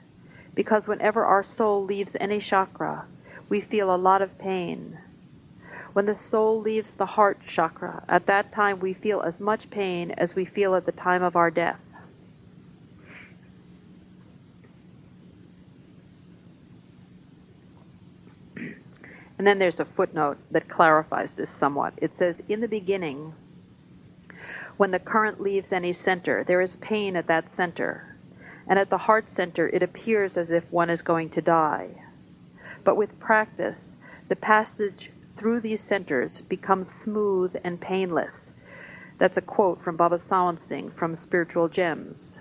[0.55, 3.05] because whenever our soul leaves any chakra,
[3.49, 4.97] we feel a lot of pain.
[5.93, 10.11] When the soul leaves the heart chakra, at that time we feel as much pain
[10.17, 11.79] as we feel at the time of our death.
[19.37, 21.93] And then there's a footnote that clarifies this somewhat.
[21.97, 23.33] It says, In the beginning,
[24.77, 28.15] when the current leaves any center, there is pain at that center.
[28.67, 31.89] And at the heart center, it appears as if one is going to die.
[32.83, 33.91] But with practice,
[34.29, 35.10] the passage
[35.41, 38.51] through these centers becomes smooth and painless.
[39.17, 42.37] That's a quote from Baba Sawan Singh from Spiritual Gems.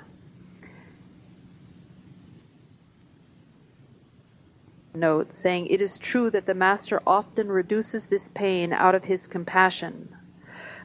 [4.92, 9.26] note, saying, It is true that the Master often reduces this pain out of his
[9.26, 10.14] compassion,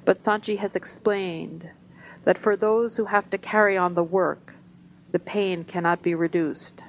[0.05, 1.69] but Sant Ji has explained
[2.23, 4.53] that for those who have to carry on the work,
[5.11, 6.81] the pain cannot be reduced.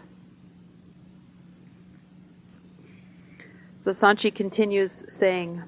[3.86, 5.62] So Sant Ji continues saying,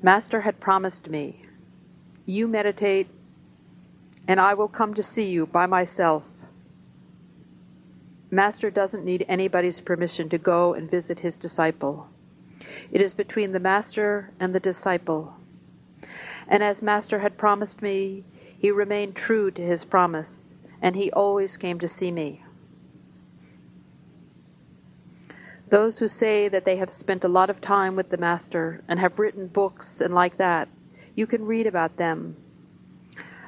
[0.00, 1.46] Master had promised me,
[2.26, 3.08] You meditate,
[4.28, 6.22] and I will come to see you by myself
[8.30, 12.06] Master doesn't need anybody's permission to go and visit his disciple.
[12.92, 15.34] It is between the Master and the disciple.
[16.46, 18.22] And as Master had promised me,
[18.56, 20.50] He remained true to his promise,
[20.80, 22.44] and he always came to see me.
[25.72, 29.00] Those who say that they have spent a lot of time with the Master and
[29.00, 30.68] have written books and like that,
[31.14, 32.36] you can read about them.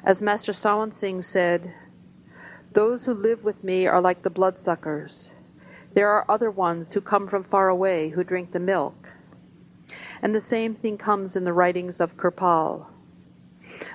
[0.03, 1.71] As Master Sawan Singh said,
[2.73, 5.29] those who live with me are like the bloodsuckers.
[5.93, 9.07] There are other ones who come from far away who drink the milk.
[10.23, 12.87] And the same thing comes in the writings of Kirpal.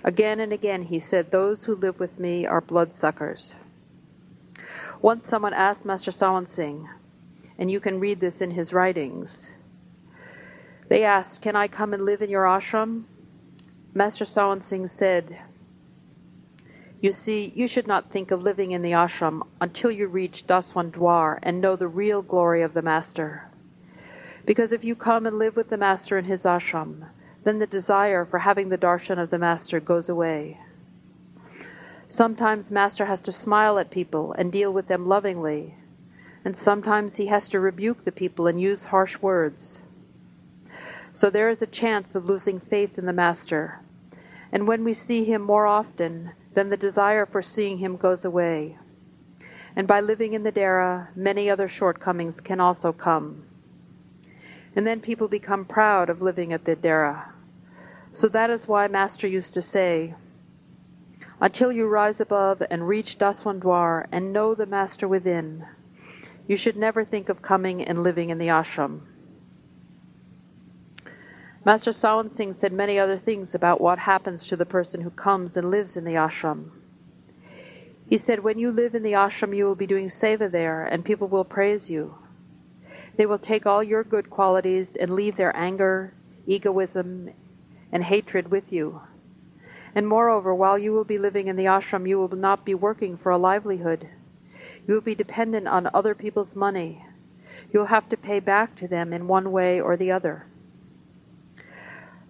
[0.05, 3.55] Again and again he said, Those who live with me are bloodsuckers.
[5.03, 6.89] Once someone asked Master Sawan Singh,
[7.61, 9.49] and you can read this in his writings,
[10.89, 13.05] they asked, Can I come and live in your ashram?
[13.95, 15.39] Master Sawan Singh said,
[17.01, 20.91] you see, you should not think of living in the ashram until you reach Daswan
[20.91, 23.49] Dwar and know the real glory of the Master.
[24.45, 27.09] Because if you come and live with the Master in his ashram,
[27.45, 30.59] then the desire for having the darshan of the Master goes away.
[32.11, 35.77] Sometimes Master has to smile at people and deal with them lovingly,
[36.45, 39.81] and sometimes he has to rebuke the people and use harsh words.
[41.13, 43.81] So there is a chance of losing faith in the Master,
[44.53, 48.77] and when we see him more often, then the desire for seeing him goes away.
[49.77, 53.45] And by living in the Dera, many other shortcomings can also come.
[54.75, 57.33] And then people become proud of living at the Dera.
[58.13, 60.15] So that is why Master used to say,
[61.41, 65.65] Until you rise above and reach Daswan Dwar and know the Master within,
[66.47, 69.01] you should never think of coming and living in the ashram.
[71.65, 75.57] Master Sawan Singh said many other things about what happens to the person who comes
[75.57, 76.71] and lives in the ashram.
[78.09, 81.05] He said, When you live in the ashram, you will be doing seva there, and
[81.05, 82.15] people will praise you.
[83.17, 86.15] They will take all your good qualities and leave their anger,
[86.47, 87.31] egoism,
[87.93, 89.03] and hatred with you.
[89.95, 93.19] And moreover, while you will be living in the ashram, you will not be working
[93.19, 94.09] for a livelihood.
[94.91, 97.07] You will be dependent on other people's money.
[97.73, 100.47] You will have to pay back to them in one way or the other.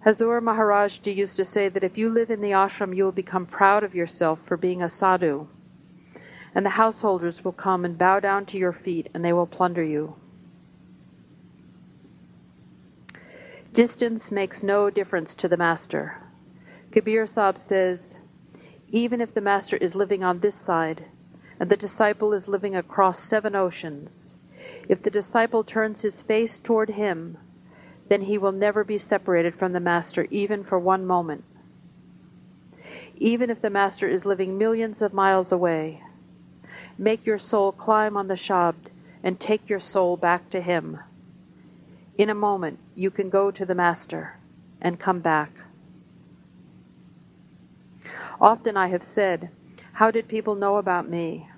[0.05, 3.47] Hazur Maharajji used to say that if you live in the ashram, you will become
[3.47, 5.47] proud of yourself for being a sadhu,
[6.53, 9.83] and the householders will come and bow down to your feet and they will plunder
[9.83, 10.15] you.
[13.73, 16.21] Distance makes no difference to the master.
[16.91, 18.13] Kabir Sahib says,
[18.89, 21.05] even if the master is living on this side
[21.61, 24.33] and the disciple is living across seven oceans,
[24.89, 27.37] if the disciple turns his face toward him,
[28.09, 31.43] then he will never be separated from the Master even for one moment.
[33.15, 36.01] Even if the Master is living millions of miles away,
[36.97, 38.89] make your soul climb on the Shabd
[39.23, 40.97] and take your soul back to Him.
[42.17, 44.35] In a moment, you can go to the Master
[44.81, 45.51] and come back.
[48.41, 49.51] Often I have said,
[49.93, 51.49] How did people know about me?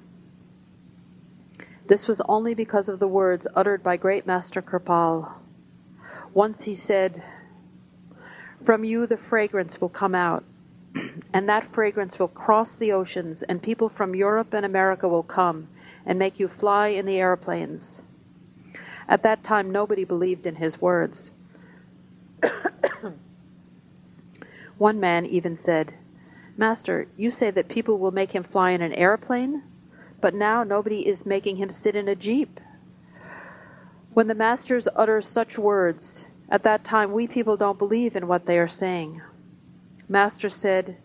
[1.87, 5.33] This was only because of the words uttered by great Master Kirpal.
[6.33, 7.21] Once he said,
[8.65, 10.45] From you the fragrance will come out,
[11.33, 15.67] and that fragrance will cross the oceans, and people from Europe and America will come
[16.05, 18.01] and make you fly in the airplanes.
[19.09, 21.31] At that time, nobody believed in his words.
[24.77, 25.93] One man even said,
[26.55, 29.63] Master, you say that people will make him fly in an airplane,
[30.23, 32.61] but now nobody is making him sit in a jeep.
[34.13, 38.45] When the masters utter such words, at that time we people don't believe in what
[38.45, 39.21] they are saying.
[40.07, 40.95] Master said,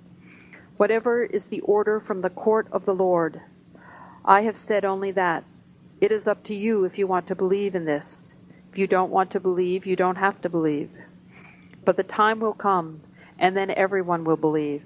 [0.76, 3.40] Whatever is the order from the court of the Lord,
[4.24, 5.42] I have said only that.
[6.00, 8.30] It is up to you if you want to believe in this.
[8.70, 10.90] If you don't want to believe, you don't have to believe.
[11.84, 13.00] But the time will come,
[13.36, 14.84] and then everyone will believe.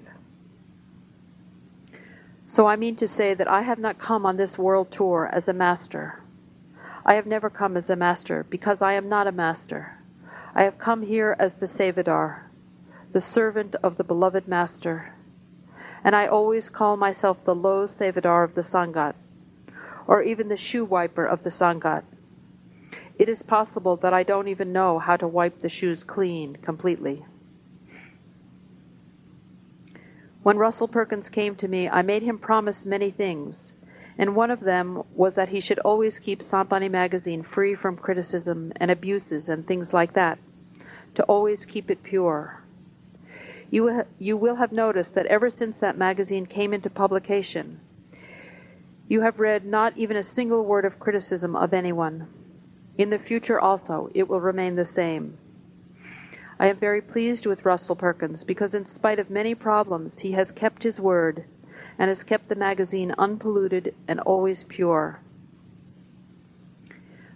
[2.53, 5.47] So I mean to say that I have not come on this world tour as
[5.47, 6.21] a master.
[7.03, 9.97] I have never come as a master because I am not a master.
[10.53, 12.43] I have come here as the Sevadar,
[13.11, 15.15] the servant of the beloved master.
[16.03, 19.15] And I always call myself the low Sevadar of the Sangat,
[20.05, 22.03] or even the shoe wiper of the Sangat.
[23.17, 27.25] It is possible that I don't even know how to wipe the shoes clean completely.
[30.43, 33.73] When Russell Perkins came to me, I made him promise many things
[34.17, 37.97] and one of them was that he should always keep Sant Bani magazine free from
[37.97, 40.37] criticism and abuses and things like that,
[41.15, 42.61] to always keep it pure.
[43.71, 47.79] You, you will have noticed that ever since that magazine came into publication,
[49.07, 52.27] you have read not even a single word of criticism of anyone.
[52.97, 55.37] In the future also, it will remain the same.
[56.59, 60.51] I am very pleased with Russell Perkins because, in spite of many problems, he has
[60.51, 61.45] kept his word
[61.97, 65.19] and has kept the magazine unpolluted and always pure.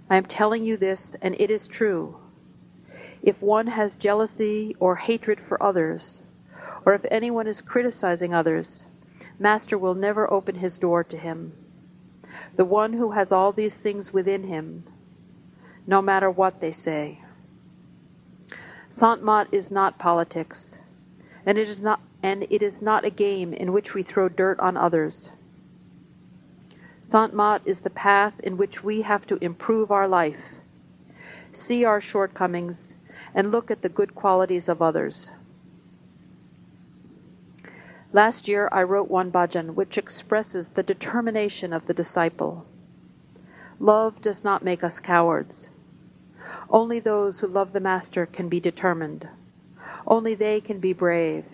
[0.09, 2.17] I am telling you this, and it is true.
[3.21, 6.21] If one has jealousy or hatred for others,
[6.85, 8.85] or if anyone is criticizing others,
[9.39, 11.53] Master will never open his door to him.
[12.55, 14.83] The one who has all these things within him,
[15.85, 17.21] no matter what they say.
[18.97, 20.73] Sant Mat is not politics,
[21.45, 24.59] and it is not and it is not a game in which we throw dirt
[24.59, 25.29] on others.
[27.03, 30.41] Sant Mat is the path in which we have to improve our life,
[31.53, 32.95] see our shortcomings,
[33.35, 35.29] and look at the good qualities of others.
[38.11, 42.65] Last year I wrote one bhajan which expresses the determination of the disciple.
[43.79, 45.69] Love does not make us cowards.
[46.69, 49.27] Only those who love the Master can be determined.
[50.05, 51.45] Only they can be brave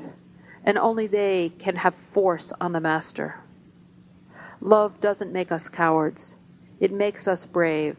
[0.64, 3.39] and only they can have force on the Master.
[4.61, 6.36] Love doesn't make us cowards,
[6.80, 7.97] it makes us brave.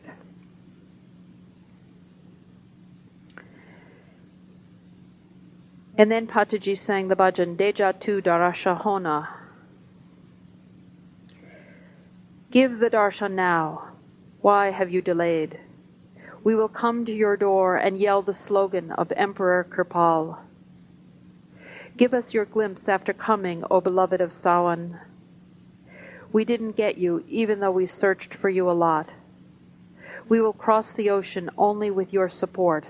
[5.96, 9.28] And then Pathi Ji sang the bhajan Deja tu darashahona.
[12.50, 13.90] Give the darshan now.
[14.40, 15.60] Why have you delayed?
[16.44, 20.40] We will come to your door and yell the slogan of Emperor Kirpal.
[21.96, 25.00] Give us your glimpse after coming, O beloved of Sawan.
[26.32, 29.08] We didn't get you, even though we searched for you a lot.
[30.28, 32.84] We will cross the ocean only with your support.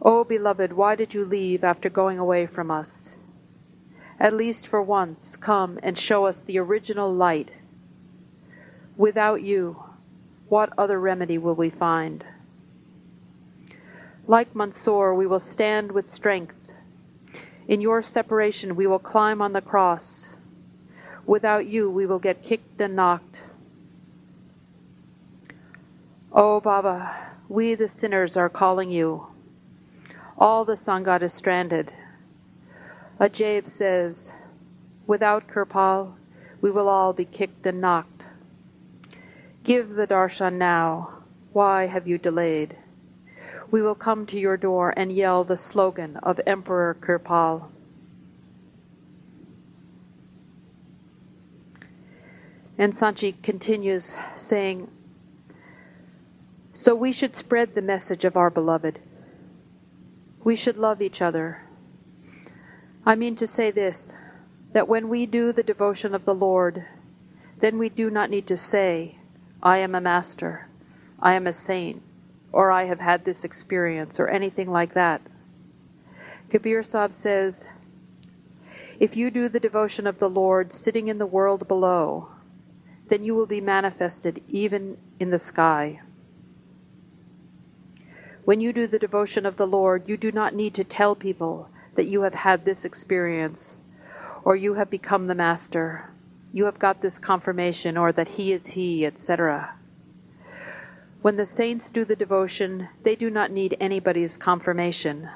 [0.00, 3.08] O beloved, why did you leave after going away from us?
[4.20, 7.50] At least for once, come and show us the original light.
[8.96, 9.82] Without you,
[10.50, 12.24] what other remedy will we find?
[14.26, 16.56] Like Mansoor, we will stand with strength.
[17.68, 20.26] In your separation, we will climb on the cross.
[21.24, 23.36] Without you, we will get kicked and knocked.
[26.32, 29.26] Oh, Baba, we the sinners are calling you.
[30.36, 31.92] All the Sangat is stranded.
[33.20, 34.32] Ajaib says,
[35.06, 36.12] Without Kirpal,
[36.60, 38.19] we will all be kicked and knocked.
[39.64, 41.24] Give the darshan now.
[41.52, 42.76] Why have you delayed?
[43.70, 47.70] we will come to your door and yell the slogan of Emperor Kirpal.
[52.76, 54.90] And Sant Ji continues saying,
[56.74, 58.98] So we should spread the message of our beloved.
[60.42, 61.62] We should love each other.
[63.04, 64.12] I mean to say this
[64.72, 66.84] that when we do the devotion of the Lord,
[67.60, 69.18] then we do not need to say,
[69.62, 70.68] I am a master,
[71.18, 72.02] I am a saint,
[72.50, 75.20] or I have had this experience, or anything like that.
[76.50, 77.66] Kabir Sahib says,
[78.98, 82.28] If you do the devotion of the Lord sitting in the world below,
[83.08, 86.00] then you will be manifested even in the sky.
[88.44, 91.68] When you do the devotion of the Lord, you do not need to tell people
[91.96, 93.82] that you have had this experience,
[94.42, 96.08] or you have become the Master,
[96.52, 99.74] you have got this confirmation, or that He is He, etc.
[101.22, 105.28] When the saints do the devotion, they do not need anybody's confirmation.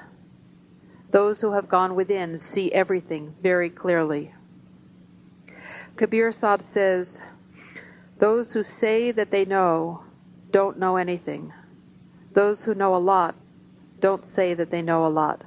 [1.10, 4.34] Those who have gone within see everything very clearly.
[5.96, 7.20] Kabir Sahib says,
[8.18, 10.02] Those who say that they know
[10.50, 11.52] don't know anything.
[12.32, 13.36] Those who know a lot
[14.00, 15.42] don't say that they know a lot.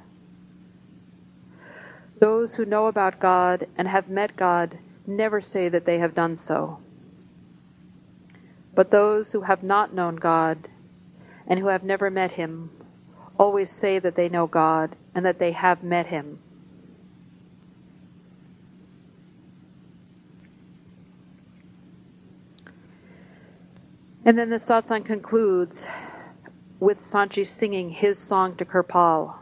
[2.20, 4.78] Those who know about God and have met God
[5.08, 6.78] never say that they have done so.
[8.74, 10.68] But those who have not known God
[11.46, 12.70] and who have never met Him
[13.38, 16.38] always say that they know God and that they have met Him.
[24.24, 25.86] And then the satsang concludes
[26.80, 29.34] with Sant Ji singing his song to Kirpal.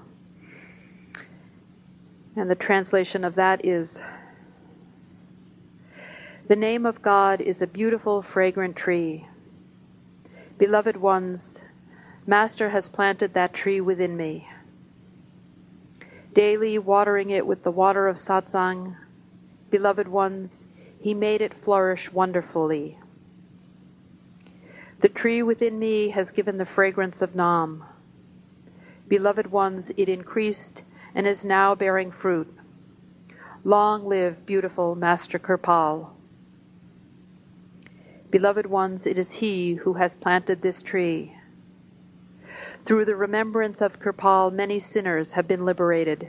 [2.37, 4.01] And the translation of that is
[6.49, 9.27] the name of God is a beautiful, fragrant tree.
[10.59, 11.59] Beloved ones,
[12.25, 14.49] Master has planted that tree within me.
[16.35, 18.95] Daily watering it with the water of satsang,
[19.71, 20.65] beloved ones,
[21.01, 22.97] he made it flourish wonderfully.
[25.01, 27.85] The tree within me has given the fragrance of Nam.
[29.09, 30.83] Beloved ones, it increased
[31.13, 32.53] and is now bearing fruit.
[33.65, 36.16] Long live beautiful Master Kirpal.
[38.37, 41.39] Beloved ones, it is He who has planted this tree.
[42.85, 46.29] Through the remembrance of Kirpal, many sinners have been liberated.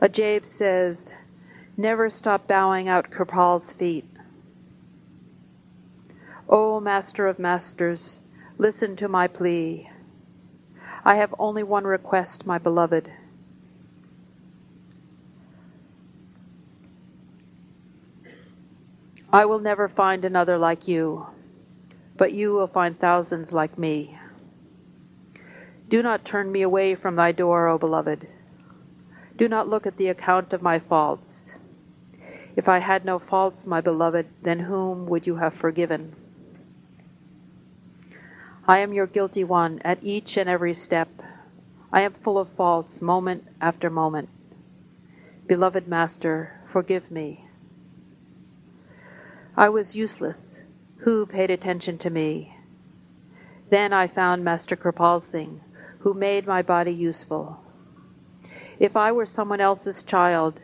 [0.00, 1.10] Ajaib says,
[1.76, 4.08] Never stop bowing at Kirpal's feet.
[6.48, 8.18] O Master of Masters,
[8.56, 9.90] listen to my plea.
[11.04, 13.10] I have only one request, my beloved.
[19.36, 21.26] I will never find another like you,
[22.16, 24.18] but you will find thousands like me.
[25.90, 28.26] Do not turn me away from thy door, O beloved.
[29.36, 31.50] Do not look at the account of my faults.
[32.56, 36.16] If I had no faults, my beloved, then whom would you have forgiven?
[38.66, 41.10] I am your guilty one at each and every step.
[41.92, 44.30] I am full of faults moment after moment.
[45.46, 47.45] Beloved Master, forgive me.
[49.58, 50.58] I was useless.
[50.98, 52.58] Who paid attention to me?
[53.70, 55.62] Then I found Master Kirpal Singh,
[56.00, 57.58] who made my body useful.
[58.78, 60.60] If I were someone else's child,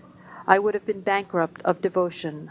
[0.46, 2.50] I would have been bankrupt of devotion.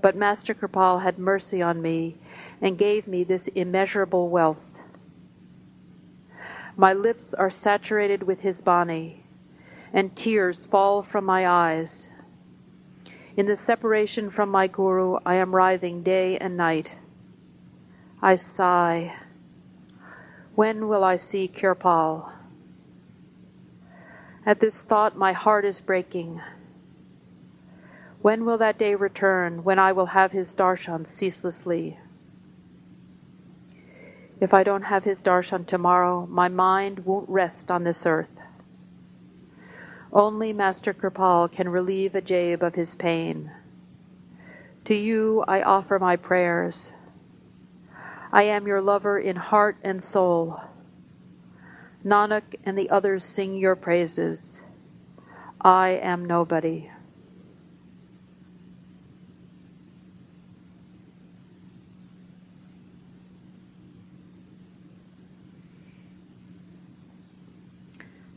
[0.00, 2.16] But Master Kirpal had mercy on me
[2.62, 4.58] and gave me this immeasurable wealth.
[6.76, 9.24] My lips are saturated with his bani,
[9.92, 12.06] and tears fall from my eyes
[13.40, 16.90] in the separation from my Guru, I am writhing day and night.
[18.20, 19.16] I sigh.
[20.54, 22.30] When will I see Kirpal?
[24.44, 26.42] At this thought, my heart is breaking.
[28.20, 31.98] When will that day return when I will have his darshan ceaselessly?
[34.38, 38.36] If I don't have his darshan tomorrow, my mind won't rest on this earth.
[40.12, 43.50] Only Master Kirpal can relieve Ajaib of his pain.
[44.86, 46.90] To you I offer my prayers.
[48.32, 50.60] I am your lover in heart and soul.
[52.04, 54.60] Nanak and the others sing your praises.
[55.60, 56.90] I am nobody.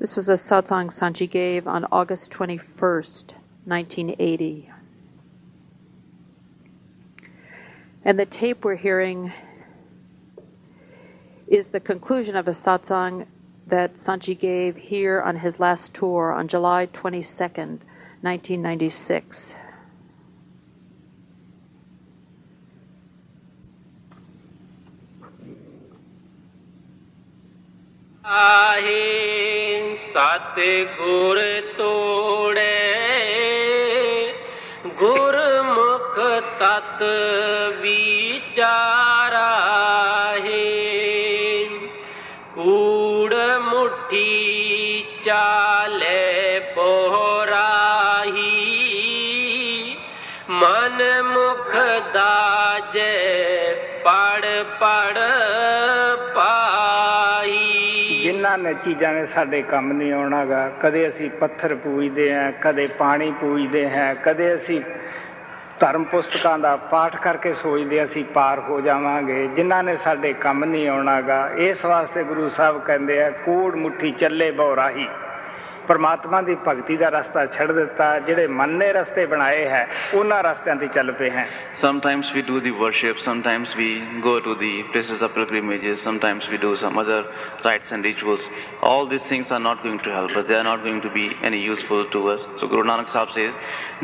[0.04, 4.70] This was a satsang Sant Ji gave on August 21st, 1980.
[8.04, 9.32] And the tape we're hearing
[11.48, 13.28] is the conclusion of a satsang
[13.68, 17.80] that Sant Ji gave here on his last tour on July 22nd,
[18.20, 19.56] 1996.
[28.26, 30.56] आही सत
[31.02, 31.42] गुर
[31.78, 32.94] तोड़े।
[34.86, 36.20] गुरमुख
[36.62, 37.04] तत्
[37.82, 39.24] विचारा।
[58.54, 62.88] ਪਾਈ ਜਿਨ੍ਹਾਂ ਨੇ ਚੀਜ਼ਾਂ ਨੇ ਸਾਡੇ ਕੰਮ ਨਹੀਂ ਆਉਣਾਗਾ ਕਦੇ ਅਸੀਂ ਪੱਥਰ ਪੂਜਦੇ ਹਾਂ, ਕਦੇ
[62.88, 64.82] ਪਾਣੀ ਪੂਜਦੇ ਹਾਂ, ਕਦੇ ਅਸੀਂ
[65.80, 70.64] ਧਰਮ ਪੁਸਤਕਾਂ ਦਾ ਪਾਠ ਕਰਕੇ ਸੋਚਦੇ ਹਾਂ ਅਸੀਂ ਪਾਰ ਹੋ ਜਾਵਾਂਗੇ। ਜਿਨ੍ਹਾਂ ਨੇ ਸਾਡੇ ਕੰਮ
[70.64, 75.08] ਨਹੀਂ ਆਉਣਾਗਾ ਇਸ ਵਾਸਤੇ ਗੁਰੂ ਸਾਹਿਬ ਕਹਿੰਦੇ ਆ, ਕੂੜ ਮੁੱਠੀ ਚੱਲੇ ਬੌਰਾਹੀ
[75.89, 80.77] ਪਰਮਾਤਮਾ ਦੀ ਭਗਤੀ ਦਾ ਰਸਤਾ ਛੱਡ ਦਿੱਤਾ ਜਿਹੜੇ ਮਨ ਨੇ ਰਸਤੇ ਬਣਾਏ ਹੈ ਉਹਨਾਂ ਰਸਤਿਆਂ
[80.77, 81.47] ਤੇ ਚੱਲ ਪਏ ਹੈ
[81.83, 83.89] Sometimes we do the worship, sometimes we
[84.27, 87.19] go to the places of pilgrimages, sometimes we do some other
[87.67, 88.49] rites and rituals.
[88.91, 91.27] All these things are not going to help us, they are not going to be
[91.51, 92.47] any useful to us.
[92.63, 93.55] So Guru Nanak Sahib says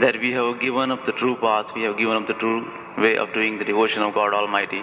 [0.07, 2.61] that we have given up the true path, we have given up the true
[3.07, 4.83] way of doing the devotion of God Almighty,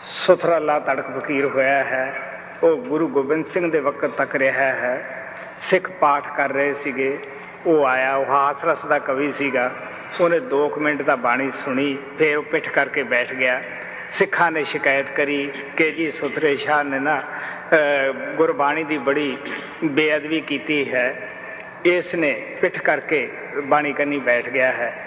[0.00, 2.30] ਸੁਥਰਾ ਲਾ ਤੜਕ ਫਕੀਰ ਹੋਇਆ ਹੈ।
[2.62, 5.26] ਉਹ ਗੁਰੂ ਗੋਬਿੰਦ ਸਿੰਘ ਦੇ ਵਕਤ ਤੱਕ ਰਿਹਾ ਹੈ।
[5.58, 7.18] ਸਿੱਖ ਪਾਠ ਕਰ ਰਹੇ ਸੀਗੇ।
[7.66, 9.70] ਉਹ ਆਇਆ ਉਹ ਹਾਸ ਰਸ ਦਾ ਕਵੀ ਸੀਗਾ।
[10.20, 13.62] ਉਹਨੇ 2 ਮਿੰਟ ਦਾ ਬਾਣੀ ਸੁਣੀ ਫਿਰ ਉਹ ਪਿੱਠ ਕਰਕੇ ਬੈਠ ਗਿਆ।
[14.10, 19.38] ਸਿੱਖਾਂ ਨੇ ਸ਼ਿਕਾਇਤ ਕਰੀ ਕਿ ਜੀ ਸੁਥਰੇ ਸ਼ਾਹ ਨੇ ਨਾ ਅਹ, ਗੁਰਬਾਣੀ ਦੀ ਬੜੀ
[19.84, 21.28] ਬੇਅਦਬੀ ਕੀਤੀ ਹੈ।
[21.84, 23.30] ਇਸ ਨੇ ਪਿੱਠ ਕਰਕੇ
[23.64, 25.04] ਬਾਣੀ ਕੰਨੀ ਬੈਠ ਗਿਆ ਹੈ।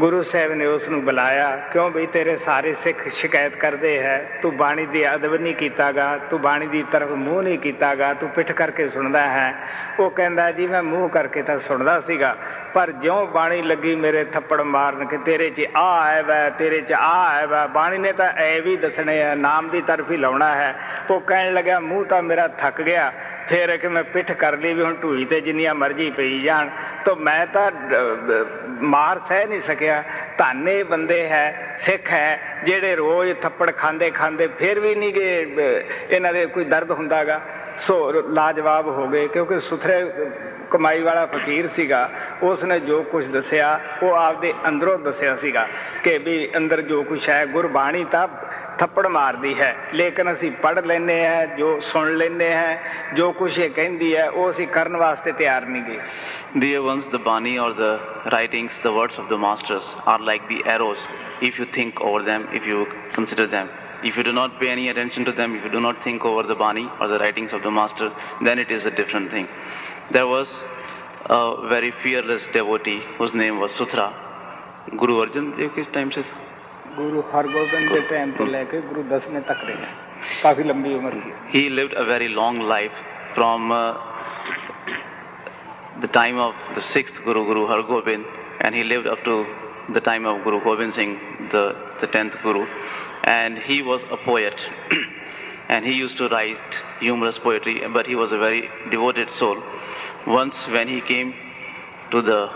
[0.00, 4.28] ਗੁਰੂ ਸਾਹਿਬ ਨੇ ਉਸ ਨੂੰ ਬੁਲਾਇਆ ਕਿਉਂ ਬਈ ਤੇਰੇ ਸਾਰੇ ਸਿੱਖ ਸ਼ਿਕਾਇਤ ਕਰਦੇ ਹੈ?
[4.42, 8.52] ਤੂੰ ਬਾਣੀ ਦੀ ਅਦਬ ਨਹੀਂ ਕੀਤਾਗਾ ਤੂੰ ਬਾਣੀ ਦੀ ਤਰਫ ਮੂੰਹ ਨਹੀਂ ਕੀਤਾਗਾ ਤੂੰ ਪਿੱਠ
[8.52, 9.54] ਕਰਕੇ ਸੁਣਦਾ ਹੈ।
[9.98, 12.36] ਉਹ ਕਹਿੰਦਾ ਜੀ ਮੈਂ ਮੂੰਹ ਕਰਕੇ ਤਾਂ ਸੁਣਦਾ ਸੀਗਾ
[12.74, 16.92] ਪਰ ਜਿਉਂ ਬਾਣੀ ਲੱਗੀ ਮੇਰੇ ਥੱਪੜ ਮਾਰਨ ਕਿ ਤੇਰੇ 'ਚ ਆ ਹੈ ਵੈ, ਤੇਰੇ 'ਚ
[16.92, 20.54] ਆ ਹੈ ਵੈ। ਬਾਣੀ ਨੇ ਤਾਂ ਐ ਵੀ ਦੱਸਣੇ ਆ, ਨਾਮ ਦੀ ਤਰਫ ਹੀ ਲਾਉਣਾ
[20.54, 20.74] ਹੈ।
[21.10, 23.12] ਉਹ ਕਹਿਣ ਲੱਗਾ ਮੂੰਹ ਤਾਂ ਮੇਰਾ ਥੱਕ ਗਿਆ।
[23.48, 26.68] ਫੇਰ ਕਿ ਮੈਂ ਪਿੱਠ ਕਰ ਲਈ ਵੀ ਹੁਣ ਢੂਈ ਤੇ ਜਿੰਨੀਆਂ ਮਰਜ਼ੀ ਪਈ ਜਾਣ।
[27.04, 27.70] ਤਾਂ ਮੈਂ ਤਾਂ
[28.82, 30.02] ਮਾਰ ਸਹਿ ਨਹੀਂ ਸਕਿਆ।
[30.38, 36.32] ਧਾਨੇ ਬੰਦੇ ਹੈ, ਸਿੱਖ ਹੈ, ਜਿਹੜੇ ਰੋਜ਼ ਥੱਪੜ ਖਾਂਦੇ ਖਾਂਦੇ ਫੇਰ ਵੀ ਨਹੀਂ ਗਏ ਇਹਨਾਂ
[36.32, 37.40] ਦੇ ਕੋਈ ਦਰਦ ਹੁੰਦਾਗਾ।
[37.78, 40.04] ਸੋ ਲਾਜਵਾਬ ਹੋ ਗਏ, ਕਿਉਂਕਿ ਸੁਥਰੇ
[40.74, 42.08] ਕਮਾਈ ਵਾਲਾ ਫਕੀਰ ਸੀਗਾ
[42.42, 45.66] ਉਸ ਨੇ ਜੋ ਕੁਝ ਦੱਸਿਆ ਉਹ ਆਪਦੇ ਅੰਦਰੋਂ ਦੱਸਿਆ ਸੀਗਾ
[46.04, 48.26] ਕਿ ਵੀ ਅੰਦਰ ਜੋ ਕੁਝ ਹੈ ਗੁਰਬਾਣੀ ਤਾਂ
[48.78, 52.76] ਥੱਪੜ ਮਾਰਦੀ ਹੈ ਲੇਕਿਨ ਅਸੀਂ ਪੜ ਲੈਨੇ ਆ ਜੋ ਸੁਣ ਲੈਨੇ ਆ
[53.14, 56.00] ਜੋ ਕੁਝ ਇਹ ਕਹਿੰਦੀ ਹੈ ਉਹ ਅਸੀਂ ਕਰਨ ਵਾਸਤੇ ਤਿਆਰ ਨਹੀਂ ਗਏ
[56.56, 57.92] Dear ones, the Bani or the
[58.32, 61.06] writings, the words of the masters are like the arrows
[61.42, 62.84] if you think over them, if you
[63.16, 63.72] consider them.
[64.04, 66.42] If you do not pay any attention to them, if you do not think over
[66.44, 68.08] the Bani or the writings of the master,
[68.42, 69.48] then it is a different thing.
[70.12, 70.48] There was
[71.26, 74.12] a very fearless devotee whose name was Sutra.
[74.98, 76.26] Guru Arjan Dev किस time says?
[76.96, 79.60] Guru Guru Ji के time से लेकर गुरु दसवें तक
[80.42, 82.92] काफी लंबी उम्र की ही lived a very long life
[83.34, 83.72] from
[86.00, 88.24] the time of the sixth Guru, Guru Har Gobind,
[88.60, 89.46] and he lived up to
[89.92, 91.18] the time of Guru Gobind Singh,
[91.52, 92.66] the, the tenth Guru.
[93.24, 94.60] And he was a poet.
[95.68, 96.58] and he used to write
[97.00, 99.62] humorous poetry, but he was a very devoted soul.
[100.26, 101.34] Once, when he came
[102.10, 102.48] to the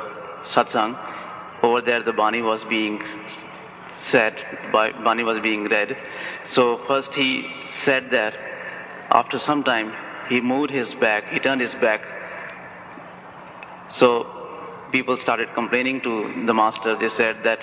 [0.53, 0.97] satsang,
[1.63, 3.01] over there the Bani was being
[4.11, 4.35] said,
[4.73, 5.97] Bani was being read.
[6.47, 7.45] So first he
[7.85, 8.35] said there.
[9.11, 9.93] after some time
[10.29, 12.01] he moved his back, he turned his back.
[13.91, 14.27] So
[14.93, 16.97] people started complaining to the master.
[16.97, 17.61] They said that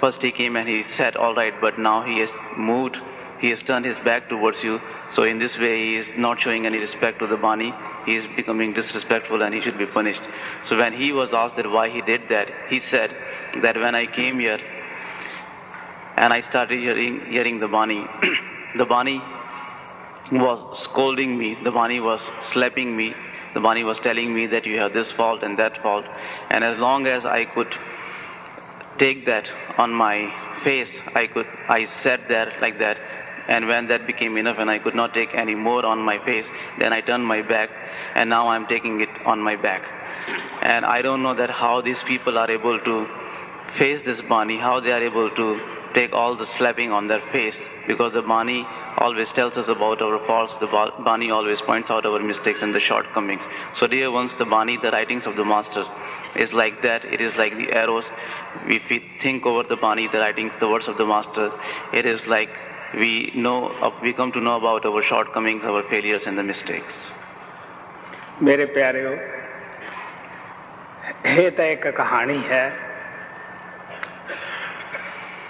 [0.00, 2.98] first he came and he said, All right, but now he has moved,
[3.40, 4.78] he has turned his back towards you.
[5.12, 7.72] So in this way, he is not showing any respect to the Bani.
[8.06, 10.22] He is becoming disrespectful and he should be punished.
[10.64, 13.14] So when he was asked that why he did that, he said
[13.62, 14.58] that when I came here
[16.16, 18.04] and I started hearing, hearing the Bani,
[18.76, 19.20] the Bani
[20.32, 22.20] was scolding me, the Bani was
[22.52, 23.14] slapping me,
[23.54, 26.04] the Bani was telling me that you have this fault and that fault.
[26.50, 27.72] And as long as I could
[28.98, 29.44] take that
[29.78, 30.32] on my
[30.64, 32.96] face, I could I sat there like that.
[33.48, 36.46] And when that became enough and I could not take any more on my face,
[36.78, 37.70] then I turned my back
[38.14, 39.82] and now I'm taking it on my back.
[40.62, 43.06] And I don't know that how these people are able to
[43.78, 45.60] face this Bani, how they are able to
[45.94, 48.66] take all the slapping on their face because the Bani
[48.98, 50.66] always tells us about our faults, the
[51.04, 53.42] Bani always points out our mistakes and the shortcomings.
[53.76, 55.86] So, dear ones, the Bani, the writings of the masters,
[56.36, 57.04] is like that.
[57.04, 58.04] It is like the arrows.
[58.66, 61.50] If we think over the Bani, the writings, the words of the master,
[61.92, 62.50] it is like
[62.94, 66.94] we know, we come to know about our shortcomings, our failures, and the mistakes.
[68.42, 69.16] ਮੇਰੇ ਪਿਆਰਿਓ
[71.26, 72.64] ਇਹ ਤਾਂ ਇੱਕ ਕਹਾਣੀ ਹੈ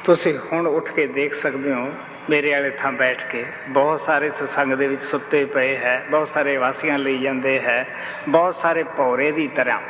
[0.05, 1.87] ਤੁਸੀਂ ਹੁਣ ਉੱਠ ਕੇ ਦੇਖ ਸਕਦੇ ਹੋ
[2.31, 6.57] ਮੇਰੇ ਵਾਲੇ ਥਾਂ ਬੈਠ ਕੇ ਬਹੁਤ ਸਾਰੇ ਸਤਸੰਗ ਦੇ ਵਿੱਚ ਸੁੱਤੇ ਪਏ ਹੈ ਬਹੁਤ ਸਾਰੇ
[6.57, 7.87] ਵਾਸੀਆਂ ਲਈ ਜਾਂਦੇ ਹੈ
[8.29, 9.81] ਬਹੁਤ ਸਾਰੇ ਭੌਰੇ ਦੀ ਤਰ੍ਹਾਂ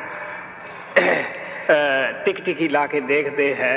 [2.25, 3.75] ਟਿਕ ਟਿਕੀ ਲਾ ਕੇ ਦੇਖਦੇ ਹੈ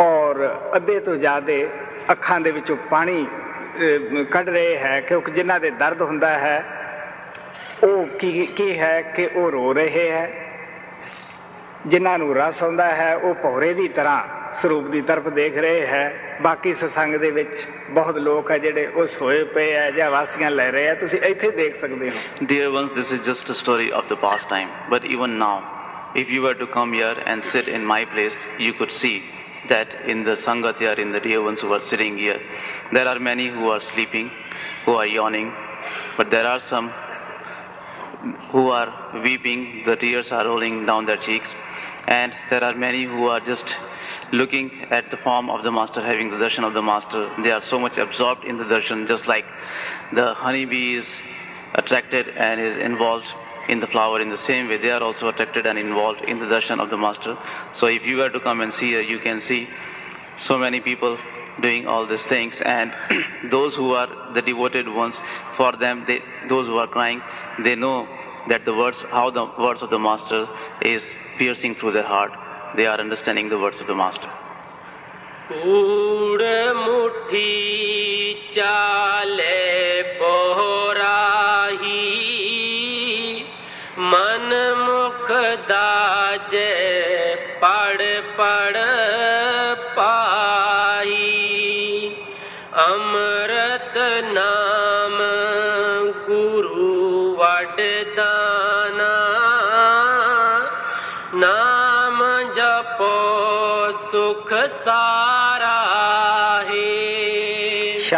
[0.00, 0.46] ਔਰ
[0.76, 1.66] ਅੱਧੇ ਤੋਂ ਜ਼ਿਆਦੇ
[2.10, 3.26] ਅੱਖਾਂ ਦੇ ਵਿੱਚੋਂ ਪਾਣੀ
[4.30, 6.64] ਕੱਢ ਰਹੇ ਹੈ ਕਿਉਂਕਿ ਜਿਨ੍ਹਾਂ ਦੇ ਦਰਦ ਹੁੰਦਾ ਹੈ
[7.84, 10.30] ਉਹ ਕੀ ਕੀ ਹੈ ਕਿ ਉਹ ਰੋ ਰਹੇ ਹੈ।
[11.86, 16.38] ਜਿਨ੍ਹਾਂ ਨੂੰ ਰਸ ਆਉਂਦਾ ਹੈ ਉਹ ਭੌਰੇ ਦੀ ਤਰ੍ਹਾਂ ਸਰੂਪ ਦੀ ਤਰਫ ਦੇਖ ਰਹੇ ਹੈ।
[16.42, 20.70] ਬਾਕੀ ਸਤਸੰਗ ਦੇ ਵਿੱਚ ਬਹੁਤ ਲੋਕ ਹੈ ਜਿਹੜੇ ਉਹ ਸੋਏ ਪਏ ਹੈ ਜਾਂ ਵਾਸੀਆਂ ਲੈ
[20.72, 24.08] ਰਹੇ ਹੈ। ਤੁਸੀਂ ਇੱਥੇ ਦੇਖ ਸਕਦੇ ਹੋ। Dear ones, this is just a story of
[24.12, 24.72] the past time.
[24.94, 25.56] But even now,
[26.22, 28.36] if you were to come here and sit in my place,
[28.66, 29.14] you could see
[29.68, 32.38] that in the Sangat here, in the dear ones who are sitting here,
[32.92, 34.30] there are many who are sleeping,
[34.84, 35.52] who are yawning,
[36.16, 36.92] but there are some
[38.50, 41.48] who are weeping, the tears are rolling down their cheeks,
[42.06, 43.64] and there are many who are just
[44.32, 47.30] looking at the form of the master, having the darshan of the master.
[47.42, 49.44] They are so much absorbed in the darshan, just like
[50.14, 51.06] the honeybee is
[51.74, 53.26] attracted and is involved
[53.68, 54.20] in the flower.
[54.20, 56.96] In the same way, they are also attracted and involved in the darshan of the
[56.96, 57.36] Master.
[57.74, 59.68] So if you were to come and see you can see
[60.38, 61.18] so many people
[61.62, 62.92] doing all these things and
[63.50, 65.14] those who are the devoted ones
[65.56, 67.22] for them they, those who are crying
[67.64, 68.06] they know
[68.48, 70.46] that the words how the words of the master
[70.82, 71.02] is
[71.38, 72.30] piercing through their heart
[72.76, 74.28] they are understanding the words of the master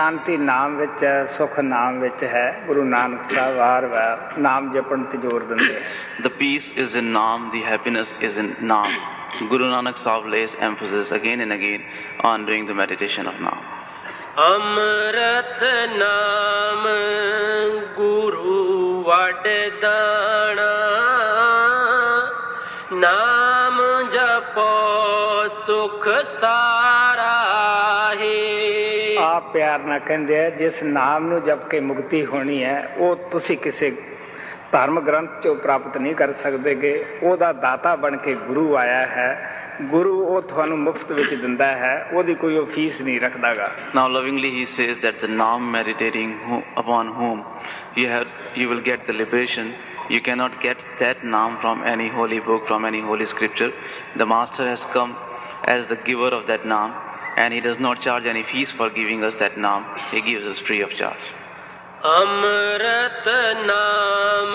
[0.07, 5.03] ਸ਼ਾਂਤੀ ਨਾਮ ਵਿੱਚ ਹੈ ਸੁਖ ਨਾਮ ਵਿੱਚ ਹੈ ਗੁਰੂ ਨਾਨਕ ਸਾਹਿਬ ਵਾਰ ਵਾਰ ਨਾਮ ਜਪਣ
[5.03, 5.81] ਤੇ ਜ਼ੋਰ ਦਿੰਦੇ ਹੈ
[6.23, 8.95] The peace is in Naam, the happiness is in Naam.
[9.49, 11.81] Guru Nanak Sahib lays emphasis again and again
[12.23, 13.63] on doing the meditation of Naam.
[14.39, 15.63] ਅੰਮ੍ਰਿਤ
[15.97, 16.87] ਨਾਮ
[17.97, 20.71] ਗੁਰੂ ਵਡਦਾਣਾ
[22.93, 24.69] ਨਾਮ ਜਪੋ
[25.65, 26.07] ਸੁਖ
[26.41, 26.86] ਸਾਰਾ ਹੈ
[29.38, 33.56] ਆਪ ਪਿਆਰ ਨਾਲ ਕਹਿੰਦੇ ਆ ਜਿਸ ਨਾਮ ਨੂੰ ਜਪ ਕੇ ਮੁਕਤੀ ਹੋਣੀ ਹੈ ਉਹ ਤੁਸੀਂ
[33.58, 33.90] ਕਿਸੇ
[34.72, 39.28] ਧਰਮ ਗ੍ਰੰਥ ਚੋਂ ਪ੍ਰਾਪਤ ਨਹੀਂ ਕਰ ਸਕਦੇਗੇ ਉਹਦਾ ਦਾਤਾ ਬਣ ਕੇ ਗੁਰੂ ਆਇਆ ਹੈ
[39.82, 44.50] ਗੁਰੂ ਉਹ ਤੁਹਾਨੂੰ ਮੁਫਤ ਵਿੱਚ ਦਿੰਦਾ ਹੈ ਉਹਦੀ ਕੋਈ ਉਹ ਫੀਸ ਨਹੀਂ ਰੱਖਦਾਗਾ now lovingly
[44.50, 46.34] he says that the Naam meditating
[46.78, 47.42] upon whom
[47.98, 48.24] you have
[48.56, 49.72] you will get the liberation
[50.10, 53.72] You cannot get that Naam from any holy book, from any holy scripture.
[54.16, 55.14] The Master has come
[55.66, 56.94] as the giver of that Naam.
[57.38, 59.84] and He does not charge any fees for giving us that Naam.
[60.10, 61.26] He gives us free of charge.
[62.04, 63.24] Amrat
[63.70, 64.52] Naam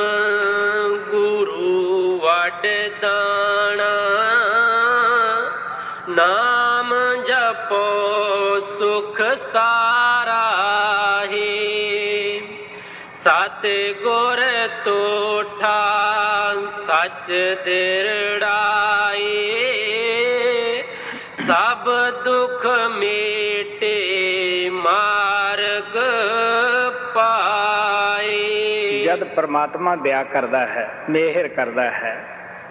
[1.11, 3.62] Guru Vaddan
[29.35, 32.25] ਪ੍ਰਮਾਤਮਾ ਦਇਆ ਕਰਦਾ ਹੈ, ਮਿਹਰ ਕਰਦਾ ਹੈ।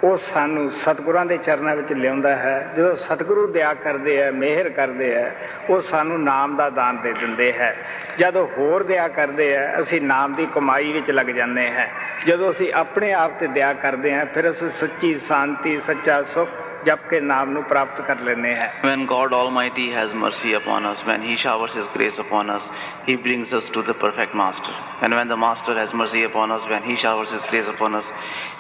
[0.05, 5.17] ਉਹ ਸਾਨੂੰ ਸਤਿਗੁਰਾਂ ਦੇ ਚਰਨਾਂ ਵਿੱਚ ਲਿਆਉਂਦਾ ਹੈ। ਜਦੋਂ ਸਤਿਗੁਰੂ ਦਇਆ ਕਰਦੇ ਆ ਮਿਹਰ ਕਰਦੇ
[5.17, 5.31] ਆ
[5.71, 7.77] ਉਹ ਸਾਨੂੰ ਨਾਮ ਦਾ ਦਾਨ ਦੇ ਦਿੰਦੇ ਹੈ।
[8.19, 11.87] ਜਦੋਂ ਹੋਰ ਦਇਆ ਕਰਦੇ ਆ ਅਸੀਂ ਨਾਮ ਦੀ ਕਮਾਈ ਵਿੱਚ ਲੱਗ ਜਾਂਦੇ ਹਾਂ।
[12.27, 16.49] ਜਦੋਂ ਅਸੀਂ ਆਪਣੇ ਆਪ ਤੇ ਦਇਆ ਕਰਦੇ ਹਾਂ, ਫਿਰ ਅਸੀਂ ਸੱਚੀ, ਸ਼ਾਂਤੀ, ਸੱਚਾ ਸੁਖ
[16.86, 21.02] ਜਪ ਕੇ ਨਾਮ ਨੂੰ ਪ੍ਰਾਪਤ ਕਰ ਲੈਂਦੇ ਹਾਂ When God Almighty has mercy upon us,
[21.10, 22.70] when He showers His grace upon us,
[23.08, 24.76] He brings us to the perfect Master.
[25.02, 28.12] And when the Master has mercy upon us, when He showers His grace upon us,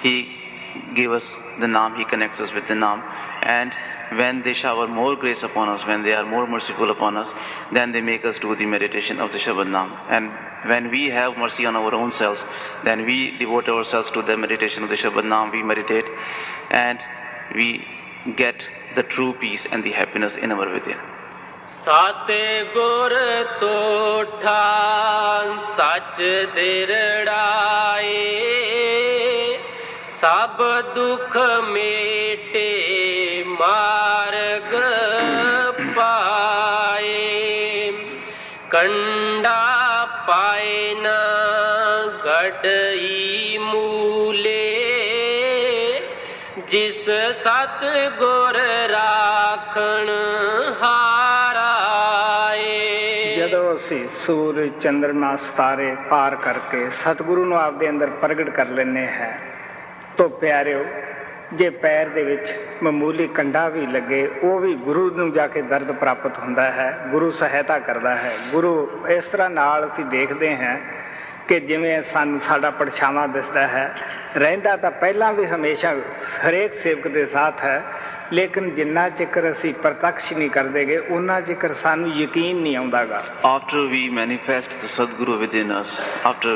[0.07, 0.15] He
[0.95, 1.29] gives us
[1.59, 3.03] the Naam, He connects us with the Naam.
[3.57, 3.77] And
[4.21, 7.31] when they shower more grace upon us, when they are more merciful upon us,
[7.73, 9.91] then they make us do the meditation of the Shabad Naam.
[10.09, 10.31] And
[10.73, 12.41] when we have mercy on our own selves,
[12.83, 16.05] then we devote ourselves to the meditation of the Shabad Naam, we meditate,
[16.71, 16.99] and
[17.55, 17.67] we
[18.35, 18.55] get
[18.95, 20.97] the true peace and the happiness in our within.
[21.67, 23.13] ਸਾਤੇ ਗੁਰ
[23.59, 24.59] ਤੋਠਾ
[25.77, 26.21] ਸੱਚ
[26.55, 28.13] ਦਿਰੜਾਏ
[30.21, 30.61] ਸਭ
[30.95, 32.63] ਦੁਖ ਮੇਟੇ
[33.59, 34.75] ਮਾਰਗ
[46.72, 47.84] ਜਿਸ ਸਤ
[48.18, 48.58] ਗੁਰ
[48.90, 50.10] ਰਾਖਣ
[50.82, 59.06] ਹਾਰਾਏ। ਜਦੋਂ ਅਸੀਂ ਸੂਰਜ, ਚੰਦਰਮਾ, ਸਤਾਰੇ ਪਾਰ ਕਰਕੇ ਸਤਿਗੁਰੂ ਨੂੰ ਆਪਦੇ ਅੰਦਰ ਪ੍ਰਗਟ ਕਰ ਲੈਨੇ
[59.06, 59.38] ਹੈ,
[60.16, 60.84] ਤੋ ਪਿਆਰਿਓ,
[61.52, 65.92] ਜੇ ਪੈਰ ਦੇ ਵਿੱਚ ਮਾਮੂਲੀ ਕੰਡਾ ਵੀ ਲੱਗੇ, ਉਹ ਵੀ ਗੁਰੂ ਨੂੰ ਜਾ ਕੇ ਦਰਦ
[65.92, 70.78] ਪ੍ਰਾਪਤ ਹੁੰਦਾ ਹੈ, ਗੁਰੂ ਸਹਾਇਤਾ ਕਰਦਾ ਹੈ। ਗੁਰੂ ਇਸ ਤਰ੍ਹਾਂ ਨਾਲ ਅਸੀਂ ਦੇਖਦੇ ਹਾਂ
[71.47, 73.85] ਕਿ ਜਿਵੇਂ ਸਾਨੂੰ ਸਾਡਾ ਪਰਛਾਵਾਂ ਦਿਸਦਾ ਹੈ
[74.38, 75.93] ਰਹਿੰਦਾ ਤਾਂ ਪਹਿਲਾਂ ਵੀ ਹਮੇਸ਼ਾ
[76.47, 77.84] ਹਰੇਕ ਸੇਵਕ ਦੇ ਸਾਥ ਹੈ
[78.34, 84.01] ਲੇਕਿਨ ਜਿੰਨਾ ਚਿਕਰ ਅਸੀਂ ਪ੍ਰਤੱਖ ਨਹੀਂ ਕਰਦੇਗੇ ਉਹਨਾਂ ਚਿਕਰ ਸਾਨੂੰ ਯਕੀਨ ਨਹੀਂ ਆਉਂਦਾਗਾ After we
[84.18, 85.93] manifest the Sadguru within us,
[86.31, 86.55] after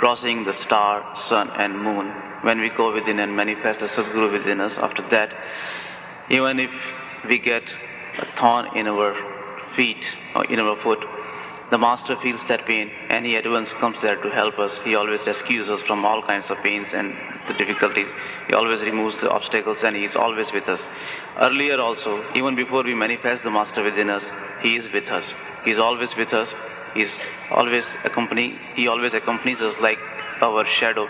[0.00, 0.94] crossing the star,
[1.28, 2.08] sun, and moon,
[2.42, 5.36] when we go within and manifest the Sadguru within us, after that,
[6.30, 6.70] even if
[7.24, 7.74] we get
[8.18, 9.10] a thorn in our
[9.76, 11.04] feet or in our foot,
[11.71, 14.71] the Master feels that pain and he at once comes there to help us.
[14.83, 17.13] He always rescues us from all kinds of pains and
[17.47, 18.09] the difficulties.
[18.47, 20.81] He always removes the obstacles and he is always with us.
[21.39, 24.23] Earlier also, even before we manifest the Master within us,
[24.61, 25.25] he is with us.
[25.63, 26.53] He is always with us.
[26.93, 27.19] He is
[27.51, 29.97] always accompanying, he always accompanies us like
[30.41, 31.07] our shadow.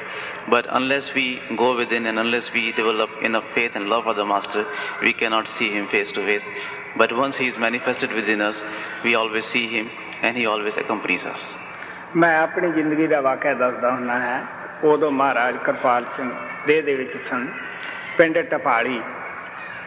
[0.49, 4.25] But unless we go within and unless we develop enough faith and love for the
[4.25, 4.65] Master,
[5.01, 6.43] we cannot see him face to face.
[6.97, 8.59] But once he is manifested within us,
[9.03, 9.89] we always see him
[10.21, 11.55] and he always accompanies us.
[12.15, 14.41] ਮੈਂ ਆਪਣੀ ਜ਼ਿੰਦਗੀ ਦਾ ਵਾਕਿਆ ਦੱਸਦਾ ਹੁੰਦਾ ਹਾਂ
[14.83, 16.31] ਉਦੋਂ ਮਹਾਰਾਜ ਕਿਰਪਾਲ ਸਿੰਘ
[16.67, 17.47] ਦੇਹ ਦੇ ਵਿੱਚ ਸਨ।
[18.17, 19.01] ਪਿੰਡ ਟਪਾਲੀ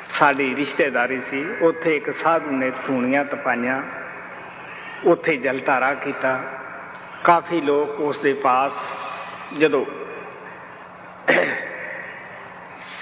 [0.04, 3.82] ਸਾਡੀ ਰਿਸ਼ਤੇਦਾਰੀ ਸੀ। ਉੱਥੇ ਇੱਕ ਸਾਧੂ ਨੇ ਧੂਣੀਆਂ ਤਪਾਈਆਂ
[5.04, 6.40] ਉੱਥੇ ਜਲਧਾਰਾ ਕੀਤਾ।
[7.24, 8.72] ਕਾਫੀ ਲੋਕ ਉਸ ਦੇ ਪਾਸ
[9.58, 9.84] ਜਦੋਂ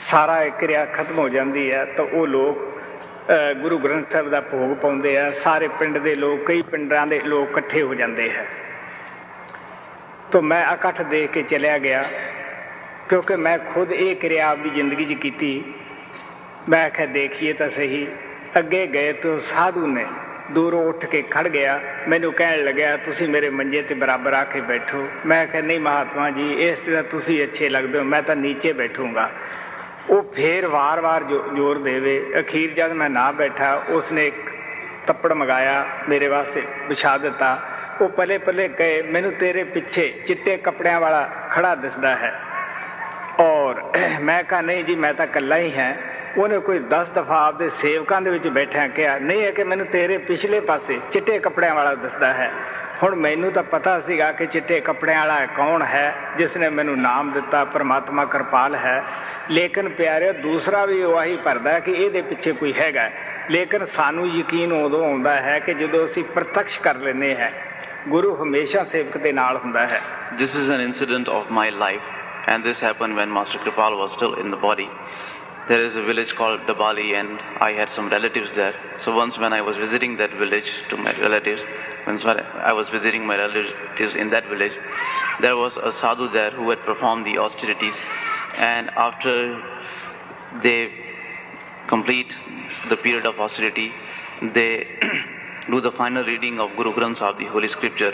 [0.09, 2.76] ਸਾਰਾ ਇਹ ਕਿਰਿਆ ਖਤਮ ਹੋ ਜਾਂਦੀ ਹੈ ਤਾਂ ਉਹ ਲੋਕ ਅ,
[3.29, 7.49] ਗੁਰੂ ਗ੍ਰੰਥ ਸਾਹਿਬ ਦਾ ਭੋਗ ਪਾਉਂਦੇ ਆ, ਸਾਰੇ ਪਿੰਡ ਦੇ ਲੋਕ, ਕਈ ਪਿੰਡਾਂ ਦੇ ਲੋਕ
[7.51, 8.47] ਇਕੱਠੇ ਹੋ ਜਾਂਦੇ ਹੈ
[10.33, 12.05] ਤਾਂ ਮੈਂ ਇਕੱਠ ਦੇਖ ਕੇ ਚਲਿਆ ਗਿਆ,
[13.09, 15.63] ਕਿਉਂਕਿ ਮੈਂ ਖੁਦ ਇਹ ਕਿਰਿਆ ਆਪਦੀ ਜ਼ਿੰਦਗੀ 'ਚ ਕੀਤੀ।
[16.69, 18.07] ਮੈਂ ਆਖਿਆ, ਦੇਖੀਏ ਤਾਂ ਸਹੀ,
[18.59, 20.07] ਅੱਗੇ ਗਏ ਤੋਂ ਸਾਧੂ ਨੇ,
[20.53, 24.61] ਦੂਰੋਂ ਉੱਠ ਕੇ ਖੜ ਗਿਆ, ਮੈਨੂੰ ਕਹਿਣ ਲੱਗਿਆ, ਤੁਸੀਂ ਮੇਰੇ ਮੰਜੇ ਤੇ ਬਰਾਬਰ ਆ ਕੇ
[24.61, 28.73] ਬੈਠੋ। ਮੈਂ ਕਿਹਾ ਨਹੀਂ ਮਹਾਤਮਾ ਜੀ, ਇਸ ਤਰ੍ਹਾਂ ਤੁਸੀਂ ਅੱਛੇ ਲੱਗਦੇ ਹੋ, ਮੈਂ ਤਾਂ ਨੀਚੇ
[28.73, 29.31] ਬੈਠੂੰਗਾ।
[30.11, 31.25] ਉਹ ਫੇਰ ਵਾਰ-ਵਾਰ
[31.55, 34.51] ਜ਼ੋਰ ਦੇਵੇ। ਅਖੀਰ ਜਦ ਮੈਂ ਨਾ ਬੈਠਾ, ਉਸਨੇ ਇੱਕ
[35.07, 37.59] ਤੱਪੜ ਮਗਾਇਆ, ਮੇਰੇ ਵਾਸਤੇ ਵਿਛਾ ਦਿੱਤਾ।
[38.01, 42.33] ਉਹ ਪਲੇ ਪਲੇ ਗਏ ਮੈਨੂੰ ਤੇਰੇ ਪਿੱਛੇ ਚਿੱਟੇ ਕੱਪੜਿਆਂ ਵਾਲਾ ਖੜਾ ਦਿਸਦਾ ਹੈ।
[43.41, 43.83] ਔਰ
[44.21, 45.95] ਮੈਂ ਕਹਾ, ਨਹੀਂ ਜੀ, ਮੈਂ ਤਾਂ ਇਕੱਲਾ ਹੀ ਹਾਂ।
[46.39, 50.19] ਉਹਨੇ ਕੋਈ 10 ਦਫਾ ਆਪਦੇ ਸੇਵਕਾਂ ਦੇ ਵਿੱਚ ਬੈਠਿਆ ਕਿਹਾ, ਨਹੀਂ ਹੈ ਕਿ ਮੈਨੂੰ ਤੇਰੇ
[50.19, 52.51] ਪਿਛਲੇ ਪਾਸੇ ਚਿੱਟੇ ਕੱਪੜਿਆਂ ਵਾਲਾ ਦਿਸਦਾ ਹੈ।
[53.03, 57.33] ਹੁਣ ਮੈਨੂੰ ਤਾਂ ਪਤਾ ਸੀਗਾ ਕਿ ਚਿੱਟੇ ਕੱਪੜਿਆਂ ਵਾਲਾ ਕੌਣ ਹੈ ਜਿਸ ਨੇ ਮੈਨੂੰ ਨਾਮ
[57.33, 59.05] ਦਿੱਤਾ, ਪਰਮਾਤਮਾ ਕਿਰਪਾਲ ਹੈ।
[59.50, 63.10] ਲੇਕਿਨ ਪਿਆਰਿਓ ਦੂਸਰਾ ਵੀ ਉਹ ਆਹੀ ਭਰਦਾ ਕਿ ਇਹਦੇ ਪਿੱਛੇ ਕੋਈ ਹੈਗਾ
[63.52, 67.52] ਲੇਕਿਨ ਸਾਨੂੰ ਯਕੀਨ ਉਦੋਂ ਆਉਂਦਾ ਹੈ ਕਿ ਜਦੋਂ ਅਸੀਂ ਪ੍ਰਤੱਖ ਕਰ ਲੈਨੇ ਹੈ
[68.10, 70.02] ਗੁਰੂ ਹਮੇਸ਼ਾ ਸੇਵਕ ਦੇ ਨਾਲ ਹੁੰਦਾ ਹੈ
[70.40, 72.06] This is an incident of my life,
[72.52, 74.88] and this happened when Master Kripal was still in the body.
[75.68, 78.74] There is a village called Dabali, and I had some relatives there.
[79.00, 81.62] So once, when I was visiting that village to my relatives,
[82.08, 84.80] once when I was visiting my relatives in that village,
[85.42, 87.94] there was a sadhu there who had performed the austerities,
[88.59, 89.63] and after
[90.63, 90.91] they
[91.89, 92.33] complete
[92.91, 93.91] the period of austerity,
[94.55, 94.87] they
[95.71, 98.13] do the final reading of Guru Granth Sahib, the Holy Scripture,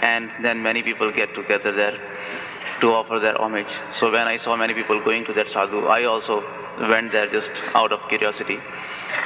[0.00, 1.98] and then many people get together there
[2.80, 3.72] to offer their homage.
[3.94, 6.42] So when I saw many people going to that sadhu, I also
[6.80, 8.58] went there just out of curiosity.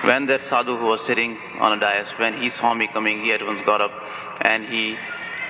[0.05, 3.33] When that sadhu who was sitting on a dais, when he saw me coming, he
[3.33, 3.93] at once got up
[4.43, 4.97] and he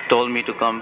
[0.09, 0.81] told me to come.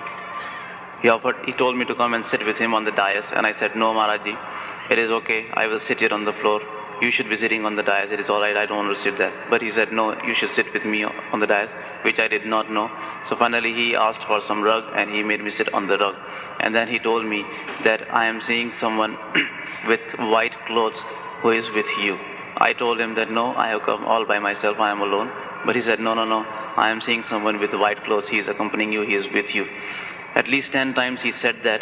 [1.02, 3.45] He offered, he told me to come and sit with him on the dais, and
[3.45, 5.45] I said, No, Maharaji, it is okay.
[5.53, 6.61] I will sit here on the floor.
[7.02, 8.11] You should be sitting on the dais.
[8.11, 8.57] It is all right.
[8.57, 9.32] I don't want to sit there.
[9.52, 11.69] But he said, No, you should sit with me on the dais,
[12.03, 12.90] which I did not know.
[13.30, 16.15] So finally, he asked for some rug and he made me sit on the rug.
[16.60, 17.44] And then he told me
[17.84, 19.15] that I am seeing someone
[19.88, 20.99] with white clothes
[21.44, 22.18] who is with you.
[22.57, 24.80] I told him that no, I have come all by myself.
[24.80, 25.30] I am alone.
[25.68, 26.44] But he said, No, no, no.
[26.78, 28.28] I am seeing someone with white clothes.
[28.30, 29.02] He is accompanying you.
[29.03, 29.65] He is with you.
[30.38, 31.81] At least ten times he said that,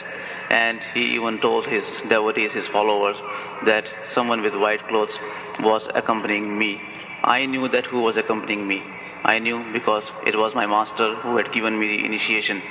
[0.50, 3.18] and he even told his devotees, his followers,
[3.66, 5.20] that someone with white clothes
[5.60, 6.80] was accompanying me.
[7.24, 8.82] I knew that who was accompanying me.
[9.26, 12.62] I knew because it was my master who had given me the initiation.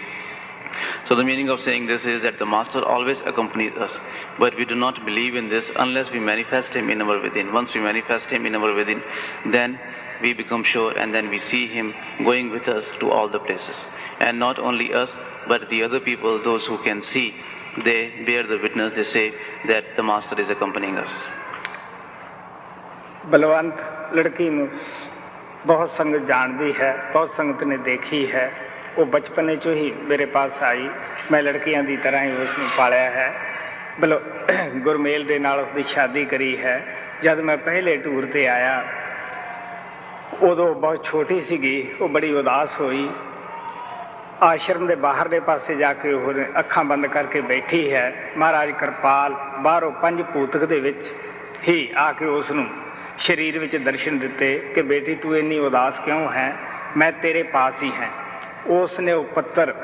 [1.04, 3.92] So the meaning of saying this is that the master always accompanies us,
[4.38, 7.52] but we do not believe in this unless we manifest him in our within.
[7.52, 9.02] Once we manifest him in our within,
[9.52, 9.78] then
[10.22, 11.92] we become sure and then we see him
[12.24, 13.84] going with us to all the places.
[14.20, 15.10] And not only us,
[15.47, 17.33] but the other people, those who can see,
[17.83, 19.33] they bear the witness, they say
[19.67, 21.13] that the master is accompanying us.
[23.25, 23.81] Balwant
[24.13, 24.67] ਲੜਕੀ ਨੂੰ
[25.65, 28.51] ਬਹੁਤ ਸੰਗਤ ਜਾਣਦੀ ਹੈ ਬਹੁਤ ਸੰਗਤ ਨੇ ਦੇਖੀ ਹੈ
[28.97, 30.89] ਉਹ ਬਚਪਨੇ ਚੋਂ ਹੀ ਮੇਰੇ ਪਾਸ ਆਈ
[31.31, 33.33] ਮੈਂ ਲੜਕੀਆਂ ਦੀ ਤਰ੍ਹਾਂ ਹੀ ਉਸ ਨੂੰ ਪਾਲਿਆ ਹੈ
[33.99, 34.19] ਬਲ
[34.83, 36.81] ਗੁਰਮੇਲ ਦੇ ਨਾਲ ਉਸਦੀ ਸ਼ਾਦੀ ਕਰੀ ਹੈ
[37.23, 38.83] ਜਦ ਮੈਂ ਪਹਿਲੇ ਟੂਰ ਤੇ ਆਇਆ
[40.41, 43.09] ਉਦੋਂ ਬਹੁਤ ਛੋਟੀ ਸੀਗੀ ਉਹ ਬੜੀ ਉਦਾਸ ਹੋਈ
[44.44, 49.92] ਆਸ਼ਰਮ ਦੇ ਬਾਹਰਲੇ ਪਾਸੇ ਜਾ ਕੇ ਉਹ ਅੱਖਾਂ ਬੰਦ ਕਰਕੇ ਬੈਠੀ ਹੈ। ਮਹਾਰਾਜ ਕਿਰਪਾਲ ਬਾਹਰੋਂ
[49.92, 51.12] ਪੰਜ ਪੂਤਕ ਦੇ ਵਿੱਚ
[51.68, 52.66] ਹੀ ਆ ਕੇ ਉਸ ਨੂੰ
[53.18, 56.52] ਸਰੀਰ ਵਿੱਚ ਦਰਸ਼ਨ ਦਿੱਤੇ ਕਿ ਬੇਟੀ ਤੂੰ ਇੰਨੀ ਉਦਾਸ ਕਿਉਂ ਹੈ?
[56.96, 58.08] ਮੈਂ ਤੇਰੇ ਪਾਸ ਹੀ ਹਾਂ।
[58.66, 59.74] ਉਸ ਨੇ ਉਹ ਪੱਤਰ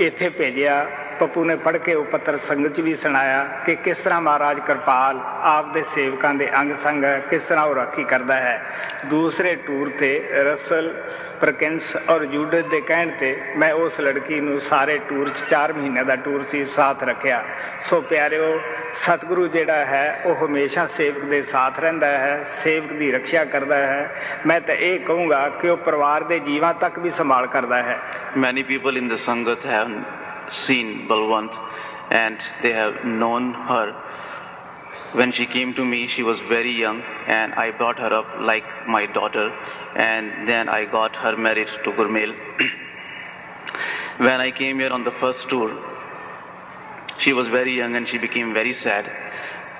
[0.00, 0.86] ਇੱਥੇ ਭੇਜਿਆ।
[1.20, 5.20] ਪੱਪੂ ਨੇ ਪੜ੍ਹ ਕੇ ਉਹ ਪੱਤਰ ਸੰਗਤ 'ਚ ਵੀ ਸੁਣਾਇਆ ਕਿ ਕਿਸ ਤਰ੍ਹਾਂ ਮਹਾਰਾਜ ਕਿਰਪਾਲ
[5.42, 8.62] ਆਪ ਦੇ ਸੇਵਕਾਂ ਦੇ ਅੰਗ ਸੰਗ ਹੈ ਕਿਸ ਤਰ੍ਹਾਂ ਉਹ ਰਾਖੀ ਕਰਦਾ ਹੈ।
[9.06, 11.02] ਦੂਸਰੇ ਟੂਰ ਤੇ ਰਸਲ
[11.40, 16.02] ਪ੍ਰਕਿੰਸ ਔਰ ਜੂਡਸ ਦੇ ਕਹਿਣ ਤੇ ਮੈਂ ਉਸ ਲੜਕੀ ਨੂੰ ਸਾਰੇ ਟੂਰ 'ਚ 4 ਮਹੀਨੇ
[16.04, 17.42] ਦਾ ਟੂਰ ਸੀ ਸਾਥ ਰੱਖਿਆ
[17.80, 18.58] ਸੋ ਪਿਆਰਿਓ,
[18.94, 24.10] ਸਤਿਗੁਰੂ ਜਿਹੜਾ ਹੈ, ਉਹ ਹਮੇਸ਼ਾ ਸੇਵਕ ਦੇ ਸਾਥ ਰਹਿੰਦਾ ਹੈ, ਸੇਵਕ ਦੀ ਰੱਖਿਆ ਕਰਦਾ ਹੈ
[24.46, 27.98] ਮੈਂ ਤਾਂ ਇਹ ਕਹੂੰਗਾ ਕਿ ਉਹ ਪਰਿਵਾਰ ਦੇ ਜੀਵਾਂ ਤੱਕ ਵੀ ਸੰਭਾਲ ਕਰਦਾ ਹੈ
[28.36, 29.92] Many people in the Sangat have
[30.56, 31.54] seen Balwant
[32.12, 33.86] and they have known her.
[35.16, 38.64] When she came to me, she was very young and I brought her up like
[38.86, 39.48] my daughter
[39.96, 42.34] and then I got her married to Gurmel.
[44.18, 45.74] when I came here on the first tour,
[47.20, 49.10] she was very young and she became very sad.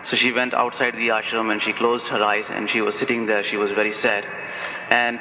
[0.04, 3.26] So she went outside the ashram and she closed her eyes and she was sitting
[3.26, 3.44] there.
[3.44, 4.24] She was very sad.
[4.88, 5.20] And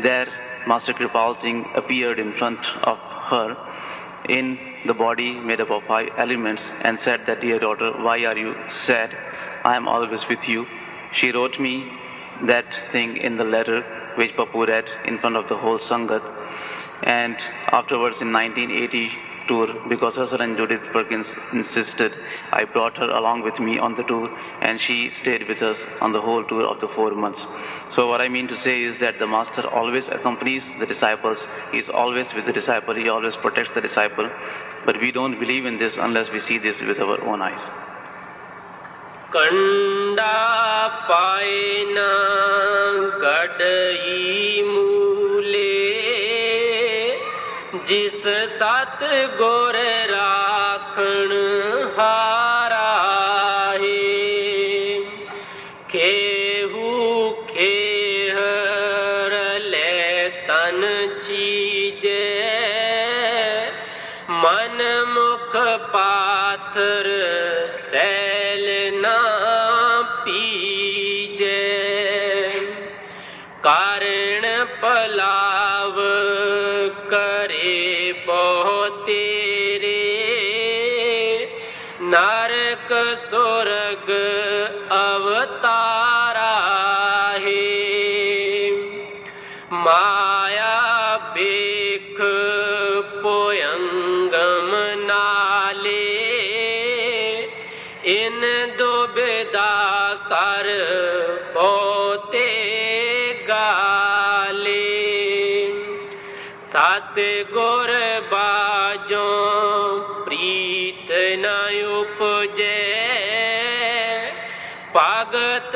[0.00, 0.28] there,
[0.68, 3.56] Master Kirpal Singh appeared in front of her
[4.28, 8.36] in the body made up of five elements and said that, Dear daughter, why are
[8.36, 9.10] you sad?
[9.66, 10.64] I am always with you.
[11.12, 11.90] She wrote me
[12.46, 13.78] that thing in the letter
[14.16, 16.22] which Pappu read in front of the whole Sangat.
[17.02, 17.36] And
[17.72, 19.10] afterwards in 1980
[19.48, 22.14] tour, because her and Judith Perkins insisted,
[22.52, 24.28] I brought her along with me on the tour
[24.62, 27.44] and she stayed with us on the whole tour of the four months.
[27.90, 31.38] So what I mean to say is that the master always accompanies the disciples.
[31.72, 32.94] He is always with the disciple.
[32.94, 34.30] He always protects the disciple.
[34.84, 37.95] But we don't believe in this unless we see this with our own eyes.
[39.32, 40.34] कंडा
[41.08, 42.02] पाए न
[43.22, 45.80] गडई मूले,
[47.88, 48.22] जिस
[48.60, 49.02] सत
[49.40, 49.76] गुर
[50.10, 51.32] राखण
[51.98, 52.92] हारा
[53.82, 54.04] है
[55.90, 56.92] केहू
[57.50, 59.36] खेहर
[59.66, 60.80] ले तन
[61.26, 62.24] चीजे,
[64.44, 64.78] मन
[65.08, 65.56] मुख
[65.94, 67.15] पाथर
[83.30, 84.06] sorg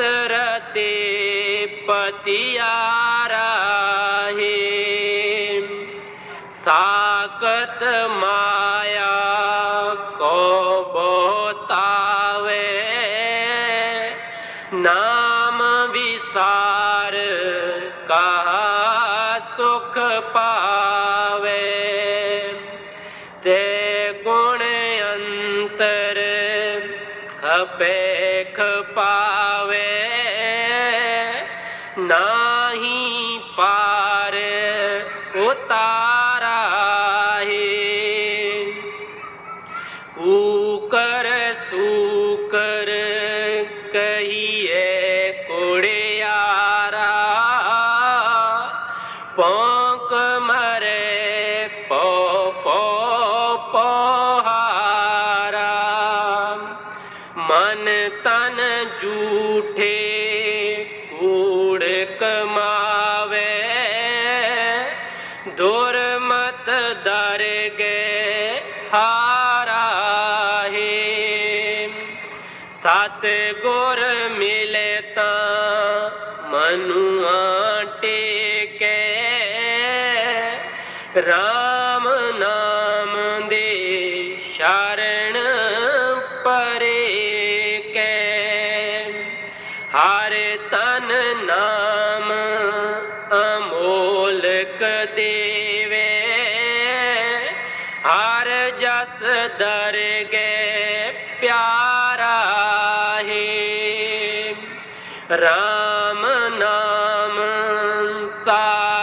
[0.32, 0.90] रते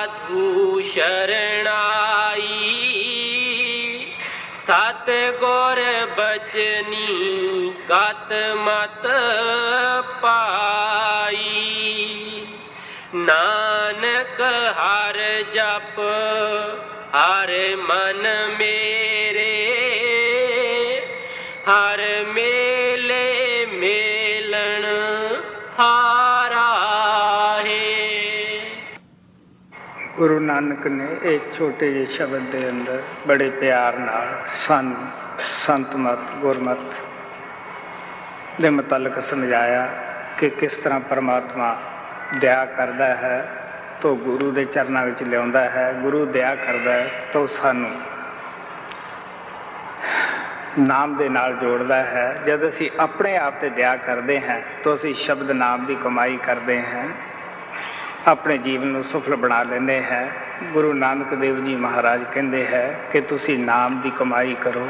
[0.08, 1.34] साधु शरणाई।
[4.62, 5.06] सत
[5.40, 5.80] गौर
[6.18, 7.06] बचनी
[7.90, 9.02] गत मत
[10.08, 11.64] पाई।
[13.14, 14.40] नानक
[14.78, 15.18] हर
[15.54, 15.96] जप
[17.14, 18.22] हर मन
[18.58, 19.54] मेरे,
[21.68, 22.67] हर मेले
[30.18, 34.96] ਗੁਰੂ ਨਾਨਕ ਨੇ ਇਹ ਛੋਟੇ ਜਿਹੇ ਸ਼ਬਦ ਦੇ ਅੰਦਰ ਬੜੇ ਪਿਆਰ ਨਾਲ ਸਾਨੂੰ
[35.50, 36.78] ਸੰਤ ਮਤ, ਗੁਰਮਤ
[38.60, 39.90] ਦੇ ਮੁਤਲਕ ਸਮਝਾਇਆ
[40.38, 41.76] ਕਿ ਕਿਸ ਤਰ੍ਹਾਂ ਪਰਮਾਤਮਾ
[42.40, 43.48] ਦਇਆ ਕਰਦਾ ਹੈ,
[44.00, 47.90] ਤੋ ਗੁਰੂ ਦੇ ਚਰਨਾਂ ਵਿੱਚ ਲਿਆਉਂਦਾ ਹੈ, ਗੁਰੂ ਦਇਆ ਕਰਦਾ ਹੈ, ਤੋ ਸਾਨੂੰ
[50.78, 55.14] ਨਾਮ ਦੇ ਨਾਲ ਜੋੜਦਾ ਹੈ। ਜਦ ਅਸੀਂ ਆਪਣੇ ਆਪ ਤੇ ਦਇਆ ਕਰਦੇ ਹਾਂ, ਤਾਂ ਅਸੀਂ
[55.14, 57.08] ਸ਼ਬਦ ਨਾਮ ਦੀ ਕਮਾਈ ਕਰਦੇ ਹਾਂ।
[58.28, 60.30] ਆਪਣੇ ਜੀਵਨ ਨੂੰ ਸਫਲ ਬਣਾ ਲੈਂਦੇ ਹੈ।
[60.72, 64.88] ਗੁਰੂ ਨਾਨਕ ਦੇਵ ਜੀ ਮਹਾਰਾਜ ਕਹਿੰਦੇ ਹੈ ਕਿ ਤੁਸੀਂ ਨਾਮ ਦੀ ਕਮਾਈ ਕਰੋ।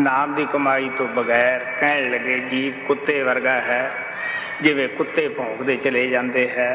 [0.00, 3.90] ਨਾਮ ਦੀ ਕਮਾਈ ਤੋਂ ਬਗੈਰ ਕਹਿਣ ਲੱਗੇ ਜੀਵ ਕੁੱਤੇ ਵਰਗਾ ਹੈ,
[4.62, 6.70] ਜਿਵੇਂ ਕੁੱਤੇ ਭੌਂਕਦੇ ਚਲੇ ਜਾਂਦੇ ਹੈ।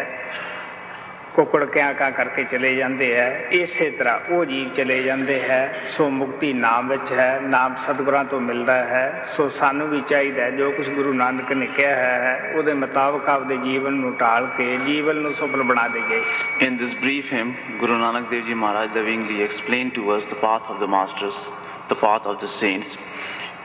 [1.36, 6.10] ਕੁਕੜ ਕਿਆ ਕਾ ਕਰਕੇ ਚਲੇ ਜਾਂਦੇ ਐ ਇਸੇ ਤਰ੍ਹਾਂ ਉਹ ਜੀਵ ਚਲੇ ਜਾਂਦੇ ਹੈ ਸੋ
[6.10, 9.03] ਮੁਕਤੀ ਨਾਮ ਵਿੱਚ ਹੈ ਨਾਮ ਸਤਿਗੁਰਾਂ ਤੋਂ ਮਿਲਦਾ ਹੈ
[9.36, 13.94] ਸੋ ਸਾਨੂੰ ਵੀ ਚਾਹੀਦਾ ਜੋ ਕੁਝ ਗੁਰੂ ਨਾਨਕ ਨੇ ਕਿਹਾ ਹੈ ਉਹਦੇ ਮੁਤਾਬਕ ਆਪਦੇ ਜੀਵਨ
[13.94, 16.22] ਨੂੰ ਢਾਲ ਕੇ ਜੀਵਨ ਨੂੰ ਸਫਲ ਬਣਾ ਦੇਈਏ
[16.62, 20.72] in this brief hymn Guru Nanak Dev ji Maharaj lovingly explain to us the path
[20.72, 21.45] of the masters
[21.90, 22.98] the path of the saints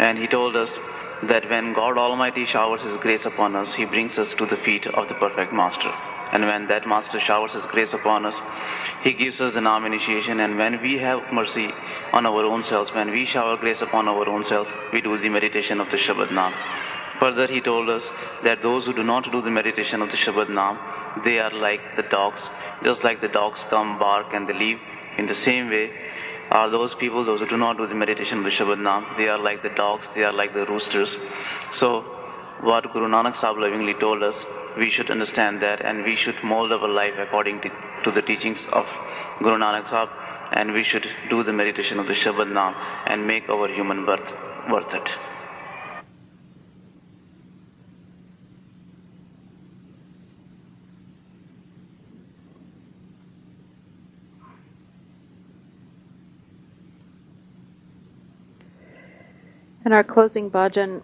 [0.00, 0.78] and he told us
[1.24, 4.86] that when God Almighty showers His grace upon us, He brings us to the feet
[4.88, 5.92] of the perfect Master.
[6.32, 8.34] And when that master showers His grace upon us,
[9.02, 10.40] He gives us the Nam initiation.
[10.40, 11.68] And when we have mercy
[12.12, 15.28] on our own selves, when we shower grace upon our own selves, we do the
[15.28, 16.52] meditation of the Shabad Nam.
[17.20, 18.02] Further, he told us
[18.44, 20.78] that those who do not do the meditation of the Shabad Nam,
[21.24, 22.42] they are like the dogs.
[22.82, 24.78] Just like the dogs come, bark, and they leave.
[25.18, 25.90] In the same way,
[26.50, 29.28] are those people, those who do not do the meditation of the Shabad Nam, they
[29.28, 31.14] are like the dogs, they are like the roosters.
[31.74, 32.04] So,
[32.60, 34.34] what Guru Nanak Sahib lovingly told us,
[34.76, 37.68] we should understand that and we should mold our life according to,
[38.04, 38.84] to the teachings of
[39.40, 40.08] Guru Nanak Sahib
[40.52, 42.74] and we should do the meditation of the Shabad Nam
[43.06, 44.28] and make our human birth
[44.70, 45.08] worth it.
[59.84, 61.00] And our closing bhajan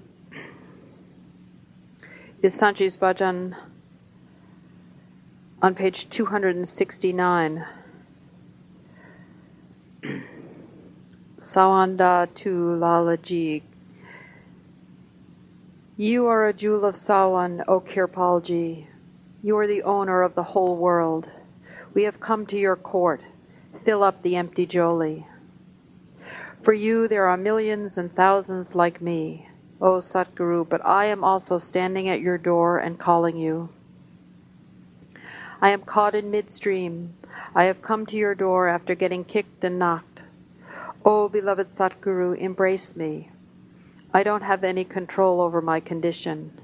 [2.43, 3.55] is Sant Ji's bhajan
[5.63, 7.65] on page 269.
[11.41, 13.63] Sawanda to Lalaji.
[15.97, 18.89] You are a jewel of Sawan, O Kirpalji.
[19.45, 21.31] You are the owner of the whole world.
[21.95, 23.21] We have come to your court.
[23.85, 25.29] Fill up the empty joli.
[26.65, 29.49] For you there are millions and thousands like me,
[29.83, 33.69] O Satguru, but I am also standing at your door and calling you.
[35.61, 37.15] I am caught in midstream.
[37.53, 40.21] I have come to your door after getting kicked and knocked.
[41.05, 43.31] O beloved Satguru, embrace me.
[44.15, 46.61] I don't have any control over my condition.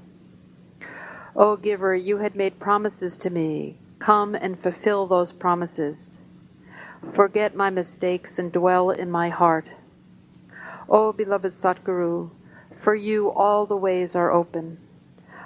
[1.35, 3.75] O giver, you had made promises to me.
[3.99, 6.17] Come and fulfill those promises.
[7.13, 9.65] Forget my mistakes and dwell in my heart.
[10.87, 12.29] O beloved Satguru,
[12.81, 14.77] for you all the ways are open.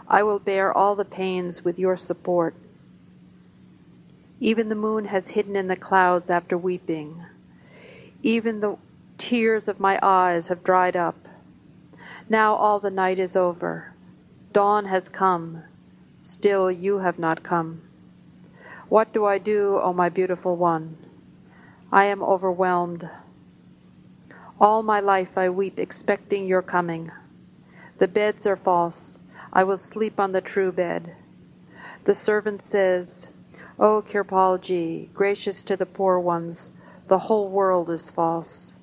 [0.07, 2.55] I will bear all the pains with your support.
[4.39, 7.23] Even the moon has hidden in the clouds after weeping.
[8.21, 8.77] Even the
[9.17, 11.15] tears of my eyes have dried up.
[12.29, 13.93] Now all the night is over.
[14.51, 15.63] Dawn has come.
[16.25, 17.81] Still you have not come.
[18.89, 20.97] What do I do, O my beautiful one?
[21.91, 23.09] I am overwhelmed.
[24.59, 27.11] All my life I weep, expecting your coming.
[28.03, 29.17] The beds are false.
[29.53, 31.15] I will sleep on the true bed.
[32.03, 33.27] The servant says,
[33.79, 36.69] O Kirpalji, gracious to the poor ones,
[37.07, 38.73] the whole world is false.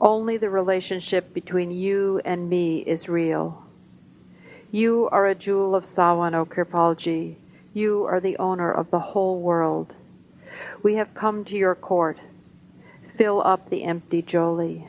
[0.00, 3.62] Only the relationship between you and me is real.
[4.72, 7.36] You are a jewel of Sawan, O Kirpalji.
[7.72, 9.94] You are the owner of the whole world.
[10.82, 12.18] We have come to your court.
[13.16, 14.88] Fill up the empty joli.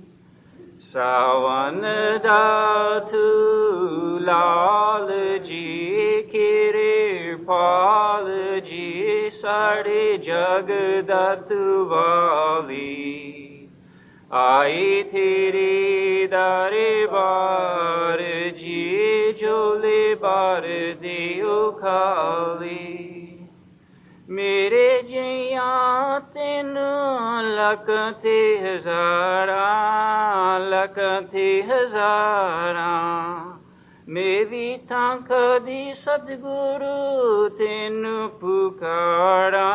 [0.86, 1.80] सावन
[2.24, 3.26] दाथु
[4.28, 5.08] लाल
[5.46, 8.26] जी केरे पाल
[8.68, 11.52] जी सारे जगदत
[11.92, 12.92] वाली
[14.36, 15.74] आई तेरे
[16.32, 18.22] दरबार
[18.58, 20.62] जी जोले बार
[21.02, 23.09] दियो खाली
[24.31, 26.75] मेरे जिया तेन
[27.45, 29.65] लखते हजारा
[30.57, 32.91] लखते हजारा।
[34.09, 38.03] मेरी था कदी सतगुरु तेन
[38.41, 39.71] पुकारा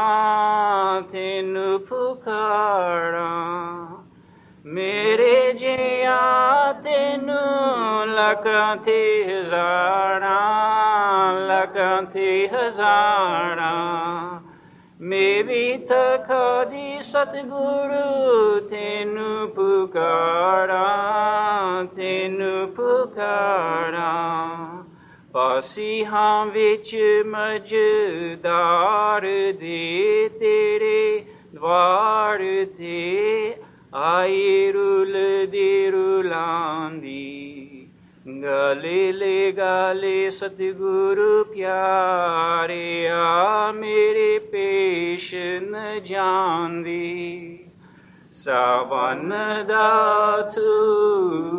[1.01, 1.55] तेन
[1.91, 3.31] पुकारा।
[4.67, 7.27] मेरे जिया तेन
[8.09, 10.39] लखते हजारा
[11.33, 13.73] लखते हजारा।
[15.02, 20.76] ਮੇਰੀ ਤਾਂ ਕਦੀ ਸਤਿਗੁਰੂ ਤੈਨੂੰ ਪੁਕਾਰਾਂ
[21.96, 24.84] ਤੈਨੂੰ ਪੁਕਾਰਾਂ
[25.34, 26.96] ਪਾਸੀ ਹਾਂ ਵਿੱਚ
[27.26, 29.22] ਮਜਦਾਰ
[29.60, 32.40] ਦੇ ਤੇਰੇ ਦਵਾਰ
[32.78, 33.56] ਤੇ
[33.94, 35.14] ਆਈ ਰੁਲ
[35.52, 37.35] ਦੀ ਰੁਲਾਂਦੀ
[38.29, 47.05] गले गाले सतगुरु प्यारे, आ मेरे पेश न जानदी
[48.33, 49.31] सावन
[49.69, 50.73] दाथू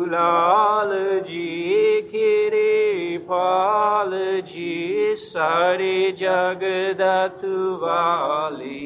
[0.04, 4.10] लाल जी खेरे पाल
[4.50, 6.62] जी, सारे जग
[7.00, 8.84] दतु वाली।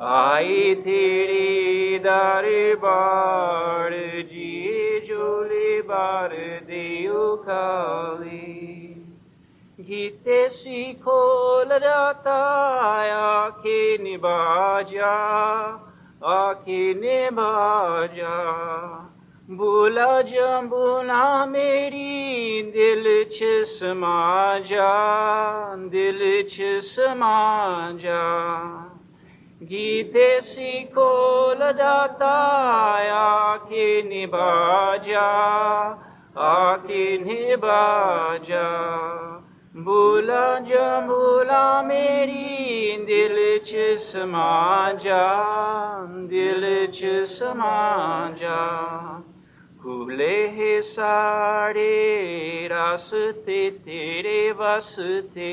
[0.00, 3.90] आई तेरे दरबार
[4.22, 4.39] जी
[5.89, 6.29] झोले बार
[6.67, 8.39] दियो खाली
[9.79, 11.17] गीते सीखो
[11.69, 12.37] लजाता
[13.15, 15.13] आखे निबाजा
[16.33, 18.35] आखे निबाजा
[19.49, 24.17] बुला जम्बुना मेरी दिल च समा
[24.69, 24.91] जा
[25.91, 26.21] दिल
[26.51, 27.37] च समा
[28.03, 28.23] जा
[29.62, 31.10] गीते सीखो
[31.54, 32.36] लजाता
[33.14, 35.26] आके निभा जा
[36.38, 37.82] आके निभा
[38.36, 38.68] जा,
[39.76, 45.26] भूला जम्बुला मेरी, दिल च समा जा
[46.30, 46.64] दिल
[46.94, 47.76] च समा
[48.40, 48.60] जा
[49.82, 51.92] खुले है सारे
[52.66, 55.52] रास्ते तेरे वास्ते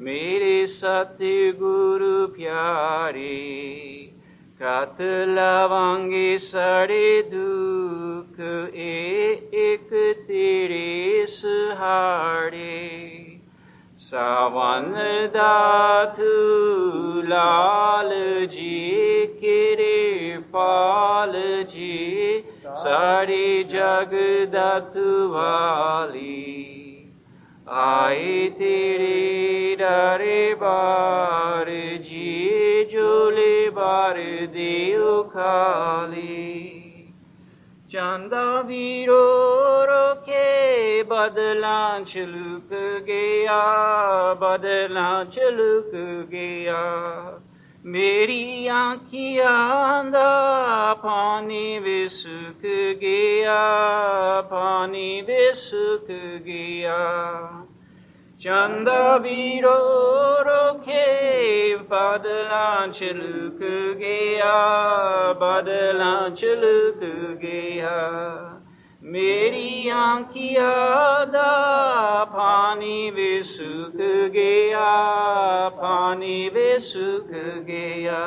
[0.00, 3.22] ਮੇਰੇ ਸਤਿਗੁਰੂ ਪਿਆਰੇ
[4.60, 8.40] ਕਤ ਲਵਾਂਗੇ ਸਾਰੇ ਦੁੱਖ
[8.74, 9.32] ਏ
[9.64, 9.90] ਇੱਕ
[10.28, 12.68] ਤੇਰੇ ਸਹਾਰੇ
[14.00, 14.94] ਸਾਵਨ
[15.32, 16.20] ਦਾਤ
[17.28, 18.14] ਲਾਲ
[18.46, 21.36] ਜੀ ਕਿਰੇ ਪਾਲ
[21.72, 22.42] ਜੀ
[22.82, 24.14] ਸਾਰੇ ਜਗ
[24.52, 24.96] ਦਤ
[25.30, 26.49] ਵਾਲੀ।
[27.72, 29.06] Aitere
[29.78, 34.16] dare bar je jole bar
[34.52, 37.14] deo khali
[37.88, 42.68] Chanda viro roke badlan chaluk
[43.06, 45.92] gaya badlan chaluk
[46.28, 47.38] gaya
[47.84, 52.66] ਮੇਰੀ ਅੱਖੀਆਂ ਦਾ ਪਾਣੀ ਵਿਸਕ
[53.00, 53.62] ਗਿਆ,
[54.50, 56.12] ਪਾਣੀ ਵਿਸਕ
[56.42, 56.98] ਗਿਆ।
[58.40, 58.88] ਚੰਦ
[59.22, 59.78] ਵੀਰੋ,
[60.44, 63.64] ਰੋਖੇ ਬਦਲਾਂ ਚਲਕ
[63.96, 64.52] ਗਿਆ,
[65.32, 67.04] ਬਦਲਾਂ ਚਲਕ
[67.36, 68.10] ਗਿਆ।
[69.10, 70.70] मेरी आंखिया
[71.24, 73.96] दा पानी वे सुख
[74.30, 74.88] गया,
[75.68, 77.30] पानी वे सुख
[77.66, 78.22] गया।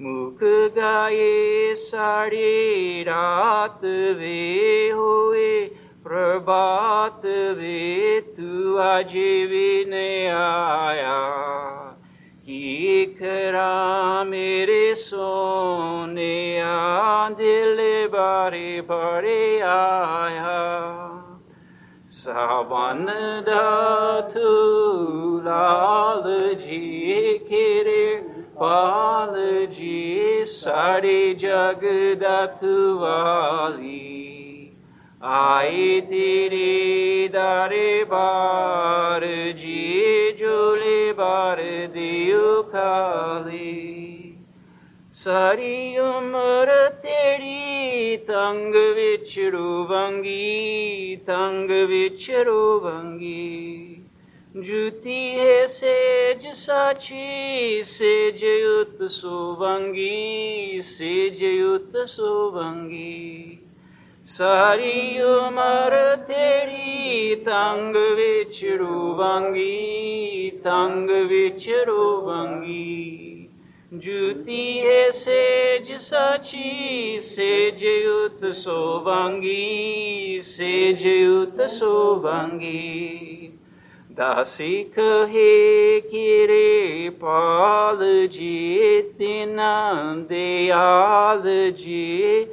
[0.00, 0.38] मुख
[0.76, 5.64] गाए साड़ी रात वे होए,
[6.04, 9.12] प्रभात वे तू आज
[9.50, 11.71] भी नहीं आया।
[13.22, 16.74] Perami Sonia
[17.38, 20.58] Dilibari Pariaya
[22.10, 23.62] Savanada
[24.34, 25.46] Tulaji
[27.46, 28.26] Kiri
[28.58, 34.74] Balaji Sari Jagadatu Vali
[35.22, 36.74] Aitiri
[37.30, 39.62] Dari Baraji
[40.62, 41.60] ਚੋਲੇ ਬਾਰ
[41.94, 44.34] ਦਿਓ ਖਾਲੀ।
[45.14, 46.70] ਸਾਰੀ ਉਮਰ
[47.02, 53.96] ਤੇਰੀ ਤੰਗ ਵਿੱਚ ਰੋਵਾਂਗੀ ਤੰਗ ਵਿੱਚ ਰੋਵਾਂਗੀ
[54.56, 58.44] ਜੁਤੀ ਹੈ ਸੇਜ ਸਾਚੀ ਸੇਜ
[58.80, 63.58] ਉਤ ਸੋਵਾਂਗੀ, ਸੇਜ ਉਤ ਸੋਵਾਂਗੀ।
[64.32, 65.94] सारी उमर
[66.28, 73.48] तेरी तंग विच रोवांगी तंग बिच रोवांगी
[73.94, 82.78] जूती है सेज साची, सेज उत सोवांगी सेज उत सोवांगी
[84.12, 84.98] दासिक
[85.28, 89.74] हे किरे पाल जी तिना
[90.30, 91.42] दयाल
[91.78, 92.44] जी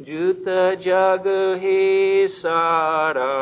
[0.00, 0.44] जुत
[0.78, 1.24] जग
[1.58, 3.36] हे सारा,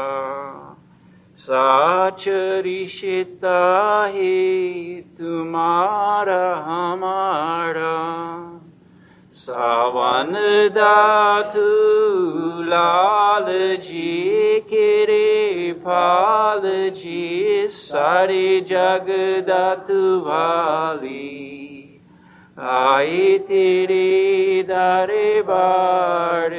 [1.37, 2.25] साच
[2.65, 3.59] रिश्ता
[4.15, 7.95] है तुम्हारा हमारा।
[9.33, 10.33] सावन
[10.75, 11.65] दातु
[12.63, 19.07] लाल जी केरे फाल जी सारे जग
[19.49, 21.54] दातु वाली।
[22.57, 23.99] Aitiri
[24.65, 26.53] Daribar